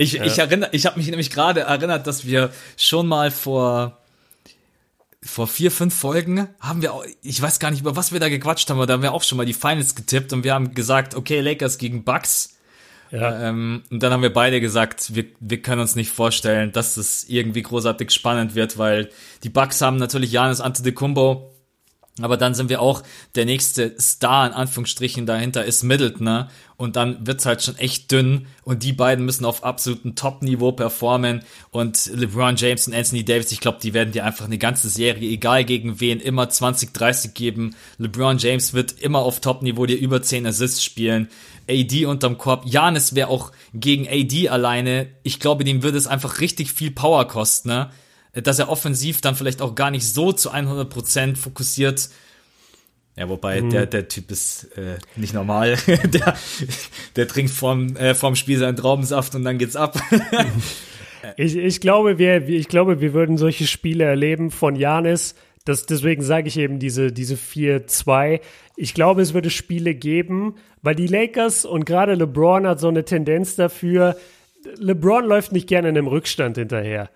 [0.00, 0.24] Ich, ja.
[0.24, 3.98] ich erinnere, ich habe mich nämlich gerade erinnert, dass wir schon mal vor
[5.22, 8.30] vor vier, fünf Folgen haben wir auch, ich weiß gar nicht, über was wir da
[8.30, 10.72] gequatscht haben, aber da haben wir auch schon mal die Finals getippt und wir haben
[10.72, 12.56] gesagt, okay, Lakers gegen Bucks.
[13.10, 13.48] Ja.
[13.48, 17.24] Ähm, und dann haben wir beide gesagt, wir, wir können uns nicht vorstellen, dass das
[17.24, 19.10] irgendwie großartig spannend wird, weil
[19.42, 21.49] die Bucks haben natürlich Janis Antetokounmpo,
[22.24, 23.02] aber dann sind wir auch,
[23.34, 26.48] der nächste Star in Anführungsstrichen dahinter ist Middleton, ne?
[26.76, 31.42] Und dann wird's halt schon echt dünn und die beiden müssen auf absolutem Top-Niveau performen
[31.70, 35.30] und LeBron James und Anthony Davis, ich glaube, die werden dir einfach eine ganze Serie,
[35.30, 37.76] egal gegen wen, immer 20, 30 geben.
[37.98, 41.28] LeBron James wird immer auf Top-Niveau dir über 10 Assists spielen.
[41.68, 42.64] AD unterm Korb.
[42.66, 45.08] Janis wäre auch gegen AD alleine.
[45.22, 47.90] Ich glaube, dem würde es einfach richtig viel Power kosten, ne?
[48.32, 52.10] Dass er offensiv dann vielleicht auch gar nicht so zu 100% fokussiert.
[53.16, 53.70] Ja, wobei mhm.
[53.70, 55.76] der, der Typ ist äh, nicht normal.
[55.86, 56.36] der,
[57.16, 60.00] der trinkt vorm, äh, vorm Spiel seinen Traubensaft und dann geht's ab.
[61.36, 65.34] ich, ich, glaube, wir, ich glaube, wir würden solche Spiele erleben von Janis.
[65.64, 68.40] Das, deswegen sage ich eben diese, diese 4-2.
[68.76, 73.04] Ich glaube, es würde Spiele geben, weil die Lakers und gerade LeBron hat so eine
[73.04, 74.16] Tendenz dafür.
[74.78, 77.10] LeBron läuft nicht gerne in einem Rückstand hinterher.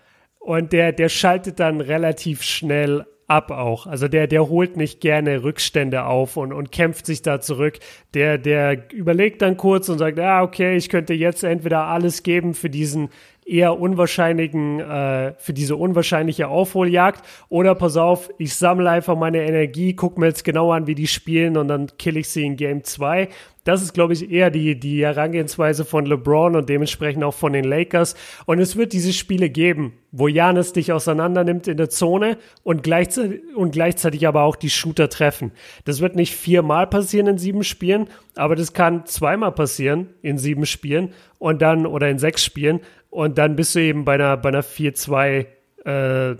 [0.45, 3.87] Und der, der schaltet dann relativ schnell ab auch.
[3.87, 7.79] Also der, der holt nicht gerne Rückstände auf und, und kämpft sich da zurück.
[8.13, 12.53] Der, der überlegt dann kurz und sagt, ah, okay, ich könnte jetzt entweder alles geben
[12.53, 13.09] für diesen
[13.45, 17.23] eher unwahrscheinlichen, äh, für diese unwahrscheinliche Aufholjagd.
[17.47, 21.07] Oder pass auf, ich sammle einfach meine Energie, guck mir jetzt genau an, wie die
[21.07, 23.29] spielen und dann kill ich sie in Game 2.
[23.65, 27.65] Das ist, glaube ich, eher die, die Herangehensweise von LeBron und dementsprechend auch von den
[27.65, 28.15] Lakers.
[28.45, 32.83] Und es wird diese Spiele geben, wo Janis dich auseinander nimmt in der Zone und
[32.83, 35.51] gleichzeitig, und gleichzeitig aber auch die Shooter treffen.
[35.83, 40.67] Das wird nicht viermal passieren in sieben Spielen, aber das kann zweimal passieren in sieben
[40.67, 42.81] Spielen und dann, oder in sechs Spielen
[43.15, 45.45] und dann bist du eben bei einer, bei einer 4-2
[45.85, 46.35] äh,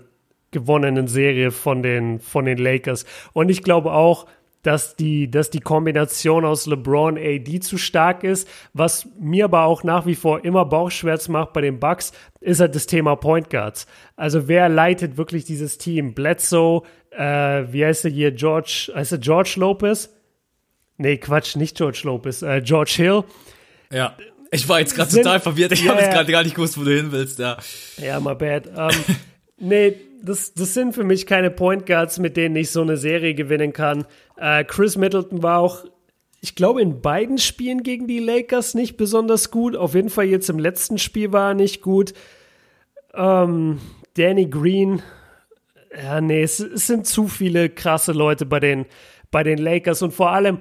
[0.50, 3.06] gewonnenen Serie von den, von den Lakers.
[3.32, 4.26] Und ich glaube auch,
[4.62, 8.46] dass die, dass die Kombination aus LeBron AD zu stark ist.
[8.74, 12.74] Was mir aber auch nach wie vor immer Bauchschmerz macht bei den Bucks, ist halt
[12.74, 13.86] das Thema Point Guards.
[14.16, 16.12] Also wer leitet wirklich dieses Team?
[16.12, 18.32] Bledsoe, äh, wie heißt er hier?
[18.32, 20.10] George, heißt er George Lopez?
[20.98, 23.24] Nee, Quatsch, nicht George Lopez, äh, George Hill.
[23.90, 24.14] Ja.
[24.50, 25.72] Ich war jetzt gerade total verwirrt.
[25.72, 27.38] Ich yeah, habe jetzt gerade gar nicht gewusst, wo du hin willst.
[27.38, 27.56] Ja,
[27.98, 28.66] ja my bad.
[28.68, 29.16] Um, ähm,
[29.58, 33.34] nee, das, das sind für mich keine Point Guards, mit denen ich so eine Serie
[33.34, 34.06] gewinnen kann.
[34.38, 35.84] Uh, Chris Middleton war auch,
[36.40, 39.76] ich glaube, in beiden Spielen gegen die Lakers nicht besonders gut.
[39.76, 42.12] Auf jeden Fall jetzt im letzten Spiel war er nicht gut.
[43.12, 43.80] Um, ähm,
[44.14, 45.02] Danny Green,
[45.94, 48.86] ja, nee, es, es sind zu viele krasse Leute bei den,
[49.30, 50.58] bei den Lakers und vor allem,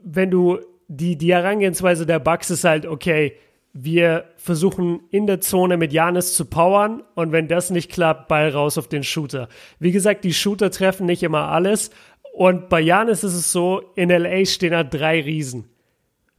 [0.00, 0.58] wenn du
[0.88, 3.34] die, die Herangehensweise der Bucks ist halt, okay,
[3.74, 8.48] wir versuchen in der Zone mit Janis zu powern und wenn das nicht klappt, Ball
[8.48, 9.48] raus auf den Shooter.
[9.78, 11.90] Wie gesagt, die Shooter treffen nicht immer alles
[12.32, 15.68] und bei Janis ist es so, in LA stehen da drei Riesen,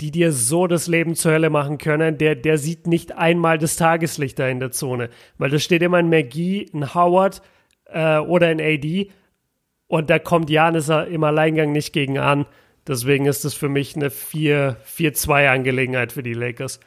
[0.01, 2.17] die dir so das Leben zur Hölle machen können.
[2.17, 5.97] Der, der sieht nicht einmal das Tageslicht da in der Zone, weil da steht immer
[5.97, 7.41] ein McGee, ein Howard
[7.85, 9.11] äh, oder ein AD
[9.87, 12.45] und da kommt Janis im Alleingang nicht gegen an.
[12.87, 16.79] Deswegen ist es für mich eine 4-2-Angelegenheit für die Lakers.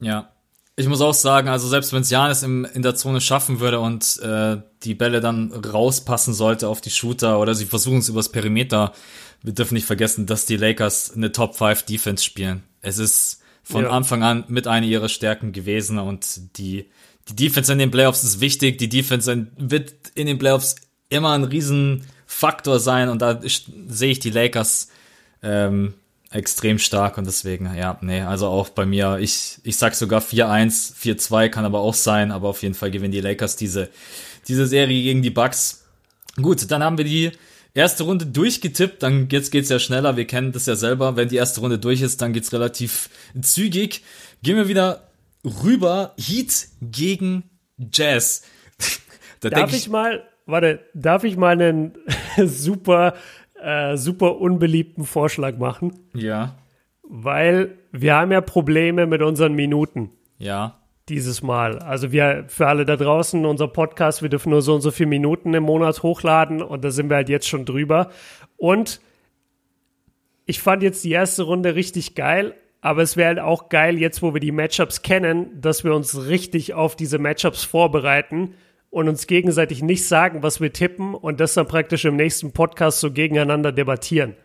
[0.00, 0.30] Ja.
[0.76, 4.18] Ich muss auch sagen, also selbst wenn es Janis in der Zone schaffen würde und
[4.22, 8.92] äh, die Bälle dann rauspassen sollte auf die Shooter oder sie versuchen es übers Perimeter,
[9.42, 12.64] wir dürfen nicht vergessen, dass die Lakers eine Top 5 Defense spielen.
[12.80, 13.90] Es ist von ja.
[13.90, 16.90] Anfang an mit einer ihrer Stärken gewesen und die,
[17.28, 18.78] die Defense in den Playoffs ist wichtig.
[18.78, 20.76] Die Defense wird in den Playoffs
[21.08, 24.88] immer ein Riesenfaktor sein und da sehe ich die Lakers
[25.44, 25.94] ähm,
[26.30, 30.94] extrem stark und deswegen, ja, nee, also auch bei mir, ich, ich sag sogar 4-1,
[30.96, 33.88] 4-2 kann aber auch sein, aber auf jeden Fall gewinnen die Lakers diese,
[34.48, 35.84] diese Serie gegen die Bucks.
[36.36, 37.30] Gut, dann haben wir die
[37.72, 41.36] erste Runde durchgetippt, dann jetzt geht's ja schneller, wir kennen das ja selber, wenn die
[41.36, 44.02] erste Runde durch ist, dann geht's relativ zügig.
[44.42, 45.08] Gehen wir wieder
[45.44, 47.44] rüber, Heat gegen
[47.92, 48.42] Jazz.
[49.40, 51.92] darf ich, ich mal, warte, darf ich mal einen
[52.44, 53.14] super
[53.64, 55.92] äh, super unbeliebten Vorschlag machen.
[56.14, 56.56] Ja.
[57.02, 60.10] Weil wir haben ja Probleme mit unseren Minuten.
[60.38, 60.80] Ja.
[61.08, 61.78] Dieses Mal.
[61.80, 65.08] Also wir, für alle da draußen, unser Podcast, wir dürfen nur so und so viele
[65.08, 68.10] Minuten im Monat hochladen und da sind wir halt jetzt schon drüber.
[68.56, 69.00] Und
[70.46, 74.22] ich fand jetzt die erste Runde richtig geil, aber es wäre halt auch geil, jetzt
[74.22, 78.54] wo wir die Matchups kennen, dass wir uns richtig auf diese Matchups vorbereiten
[78.94, 83.00] und uns gegenseitig nicht sagen, was wir tippen und das dann praktisch im nächsten Podcast
[83.00, 84.36] so gegeneinander debattieren.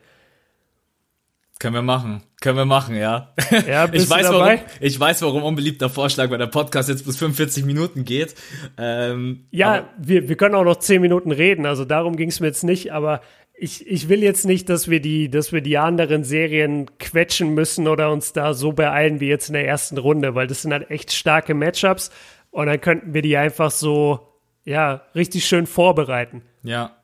[1.59, 2.23] Können wir machen.
[2.41, 3.35] Können wir machen, ja.
[3.67, 4.29] ja ich, weiß?
[4.29, 8.33] Warum, ich weiß, warum unbeliebter Vorschlag, weil der Podcast jetzt bis 45 Minuten geht.
[8.79, 12.47] Ähm, ja, wir, wir können auch noch 10 Minuten reden, also darum ging es mir
[12.47, 13.21] jetzt nicht, aber
[13.53, 17.87] ich, ich will jetzt nicht, dass wir die, dass wir die anderen Serien quetschen müssen
[17.87, 20.89] oder uns da so beeilen wie jetzt in der ersten Runde, weil das sind halt
[20.89, 22.09] echt starke Matchups
[22.49, 24.28] und dann könnten wir die einfach so
[24.65, 26.43] ja, richtig schön vorbereiten.
[26.63, 26.95] Ja.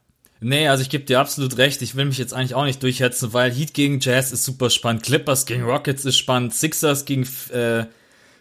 [0.42, 1.82] Nee, also ich gebe dir absolut recht.
[1.82, 5.04] Ich will mich jetzt eigentlich auch nicht durchhetzen, weil Heat gegen Jazz ist super spannend.
[5.04, 6.54] Clippers gegen Rockets ist spannend.
[6.54, 7.86] Sixers gegen, äh,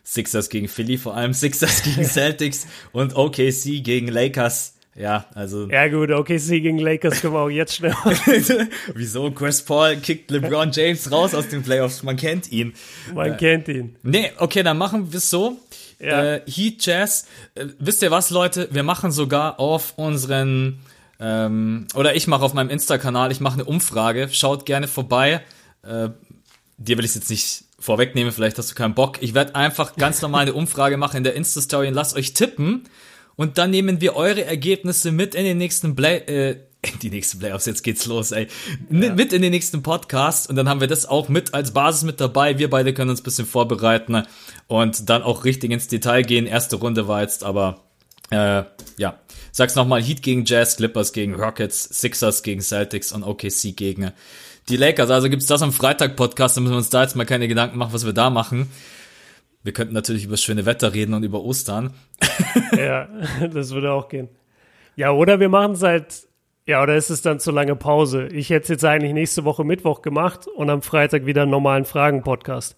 [0.02, 1.32] Sixers gegen Philly vor allem.
[1.34, 4.74] Sixers gegen Celtics und OKC gegen Lakers.
[4.96, 5.68] Ja, also.
[5.70, 7.94] Ja, gut, OKC gegen Lakers können wir auch jetzt schnell.
[8.94, 9.30] Wieso?
[9.32, 12.02] Chris Paul kickt LeBron James raus aus den Playoffs.
[12.04, 12.74] Man kennt ihn.
[13.12, 13.96] Man äh, kennt ihn.
[14.02, 15.58] Nee, okay, dann machen wir es so.
[16.04, 16.34] Ja.
[16.34, 17.26] Äh, Heat Jazz.
[17.54, 18.68] Äh, wisst ihr was, Leute?
[18.70, 20.80] Wir machen sogar auf unseren
[21.20, 24.28] ähm, oder ich mache auf meinem Insta-Kanal, ich mache eine Umfrage.
[24.32, 25.42] Schaut gerne vorbei.
[25.82, 26.10] Äh,
[26.76, 29.22] dir will ich jetzt nicht vorwegnehmen, vielleicht hast du keinen Bock.
[29.22, 32.84] Ich werde einfach ganz normal eine Umfrage machen in der Insta-Story und lasst euch tippen.
[33.36, 36.56] Und dann nehmen wir eure Ergebnisse mit in den nächsten Play äh,
[37.02, 38.48] die nächsten Playoffs, jetzt geht's los, ey.
[38.90, 39.14] Ja.
[39.14, 42.20] Mit in den nächsten Podcast und dann haben wir das auch mit als Basis mit
[42.20, 42.58] dabei.
[42.58, 44.22] Wir beide können uns ein bisschen vorbereiten
[44.66, 46.46] und dann auch richtig ins Detail gehen.
[46.46, 47.80] Erste Runde war jetzt aber,
[48.30, 48.64] äh,
[48.96, 49.18] ja.
[49.52, 54.10] Sag's nochmal, Heat gegen Jazz, Clippers gegen Rockets, Sixers gegen Celtics und OKC gegen
[54.68, 55.10] die Lakers.
[55.10, 57.92] Also gibt's das am Freitag-Podcast, dann müssen wir uns da jetzt mal keine Gedanken machen,
[57.92, 58.70] was wir da machen.
[59.62, 61.94] Wir könnten natürlich über schöne Wetter reden und über Ostern.
[62.76, 63.08] ja,
[63.52, 64.28] das würde auch gehen.
[64.96, 66.26] Ja, oder wir machen es halt
[66.66, 68.26] ja, oder ist es dann zu lange Pause?
[68.28, 71.84] Ich hätte es jetzt eigentlich nächste Woche Mittwoch gemacht und am Freitag wieder einen normalen
[71.84, 72.74] Fragen-Podcast.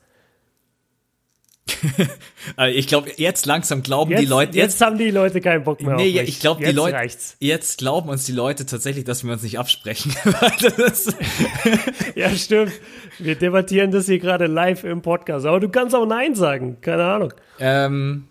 [2.56, 4.56] Also ich glaube, jetzt langsam glauben jetzt, die Leute.
[4.56, 5.96] Jetzt, jetzt, haben die Leute keinen Bock mehr.
[5.96, 6.96] Nee, ich glaube, die Leute.
[7.40, 10.14] Jetzt glauben uns die Leute tatsächlich, dass wir uns nicht absprechen.
[12.14, 12.72] ja, stimmt.
[13.18, 15.46] Wir debattieren das hier gerade live im Podcast.
[15.46, 16.78] Aber du kannst auch Nein sagen.
[16.80, 17.32] Keine Ahnung.
[17.58, 18.28] Ähm,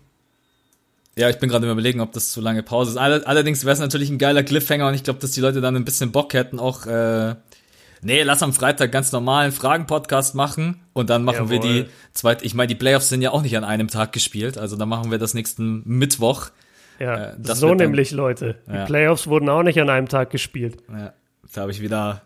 [1.18, 2.96] ja, ich bin gerade überlegen, ob das zu lange Pause ist.
[2.96, 5.84] Allerdings wäre es natürlich ein geiler Cliffhanger und ich glaube, dass die Leute dann ein
[5.84, 7.34] bisschen Bock hätten, auch äh,
[8.02, 11.50] Nee, lass am Freitag ganz normalen Fragen-Podcast machen und dann machen Jawohl.
[11.50, 12.44] wir die zweite.
[12.44, 15.10] Ich meine, die Playoffs sind ja auch nicht an einem Tag gespielt, also dann machen
[15.10, 16.50] wir das nächsten Mittwoch.
[16.98, 18.56] Ja, äh, so nämlich, dann, Leute.
[18.66, 18.84] Die ja.
[18.84, 20.82] Playoffs wurden auch nicht an einem Tag gespielt.
[20.90, 21.12] Ja,
[21.52, 22.22] da habe ich wieder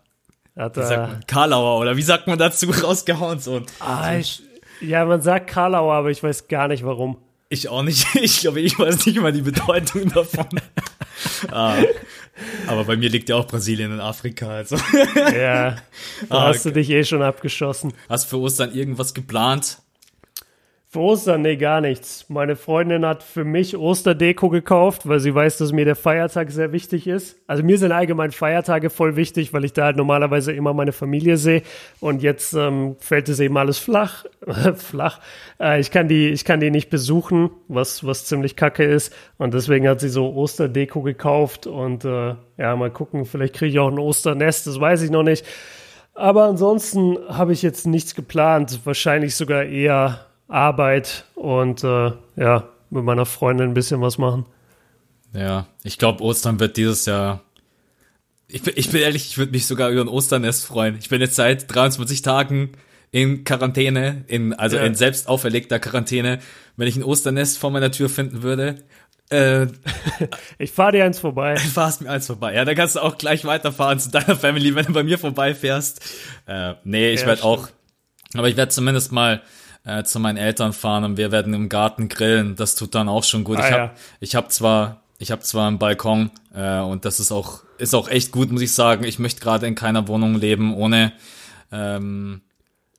[0.55, 3.61] Hat, wie man, Karlauer oder wie sagt man dazu rausgehauen so.
[3.79, 4.43] Ah, ich,
[4.79, 7.17] ja, man sagt Karlauer, aber ich weiß gar nicht warum.
[7.49, 8.07] Ich auch nicht.
[8.15, 10.47] Ich glaube, ich weiß nicht mal die Bedeutung davon.
[11.51, 11.75] ah,
[12.67, 14.49] aber bei mir liegt ja auch Brasilien in Afrika.
[14.49, 14.77] Also.
[15.15, 15.77] ja,
[16.29, 17.93] da ah, hast du dich eh schon abgeschossen.
[18.09, 19.79] Hast du für Ostern irgendwas geplant?
[20.93, 22.25] Für Ostern, nee, gar nichts.
[22.27, 26.73] Meine Freundin hat für mich Osterdeko gekauft, weil sie weiß, dass mir der Feiertag sehr
[26.73, 27.37] wichtig ist.
[27.47, 31.37] Also mir sind allgemein Feiertage voll wichtig, weil ich da halt normalerweise immer meine Familie
[31.37, 31.61] sehe.
[32.01, 34.25] Und jetzt ähm, fällt es eben alles flach.
[34.75, 35.21] flach.
[35.61, 39.13] Äh, ich, kann die, ich kann die nicht besuchen, was, was ziemlich kacke ist.
[39.37, 41.67] Und deswegen hat sie so Osterdeko gekauft.
[41.67, 45.23] Und äh, ja, mal gucken, vielleicht kriege ich auch ein Osternest, das weiß ich noch
[45.23, 45.45] nicht.
[46.15, 48.81] Aber ansonsten habe ich jetzt nichts geplant.
[48.83, 54.45] Wahrscheinlich sogar eher Arbeit und äh, ja, mit meiner Freundin ein bisschen was machen.
[55.33, 57.41] Ja, ich glaube, Ostern wird dieses Jahr.
[58.47, 60.97] Ich bin, ich bin ehrlich, ich würde mich sogar über ein Osternest freuen.
[60.99, 62.71] Ich bin jetzt seit 23 Tagen
[63.11, 64.83] in Quarantäne, in, also ja.
[64.83, 66.39] in selbst auferlegter Quarantäne,
[66.75, 68.75] wenn ich ein Osternest vor meiner Tür finden würde.
[69.29, 69.67] Äh,
[70.57, 71.53] ich fahre dir eins vorbei.
[71.53, 72.53] Du fahrst mir eins vorbei.
[72.53, 76.01] Ja, dann kannst du auch gleich weiterfahren zu deiner Family, wenn du bei mir vorbeifährst.
[76.45, 77.69] Äh, nee, ich ja, werde auch,
[78.33, 79.41] aber ich werde zumindest mal
[79.83, 82.55] äh, zu meinen Eltern fahren und wir werden im Garten grillen.
[82.55, 83.57] Das tut dann auch schon gut.
[83.57, 83.93] Ah, ich habe ja.
[84.19, 88.09] ich hab zwar ich habe zwar einen Balkon äh, und das ist auch ist auch
[88.09, 89.03] echt gut, muss ich sagen.
[89.03, 91.13] Ich möchte gerade in keiner Wohnung leben ohne
[91.71, 92.41] ähm,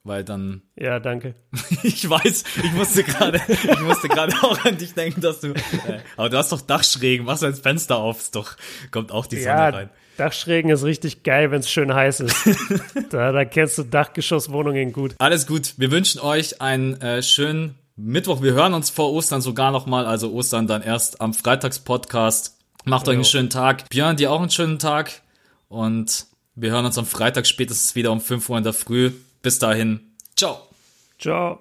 [0.03, 0.61] weil dann.
[0.75, 1.35] Ja, danke.
[1.83, 5.53] ich weiß, ich musste gerade, ich musste gerade auch an dich denken, dass du.
[5.53, 8.57] Äh, aber du hast doch Dachschrägen, machst du ins Fenster auf, ist doch
[8.91, 9.89] kommt auch die Sonne ja, rein.
[10.17, 12.35] Dachschrägen ist richtig geil, wenn es schön heiß ist.
[13.09, 15.15] da, da kennst du Dachgeschosswohnungen gut.
[15.17, 15.73] Alles gut.
[15.77, 18.41] Wir wünschen euch einen äh, schönen Mittwoch.
[18.41, 22.57] Wir hören uns vor Ostern sogar noch mal, also Ostern dann erst am Freitagspodcast.
[22.85, 23.89] Macht euch einen schönen Tag.
[23.89, 25.21] Björn, dir auch einen schönen Tag
[25.69, 29.11] und wir hören uns am Freitag spätestens wieder um 5 Uhr in der Früh.
[29.41, 29.99] Bis dahin.
[30.35, 30.61] Ciao.
[31.19, 31.59] Ciao.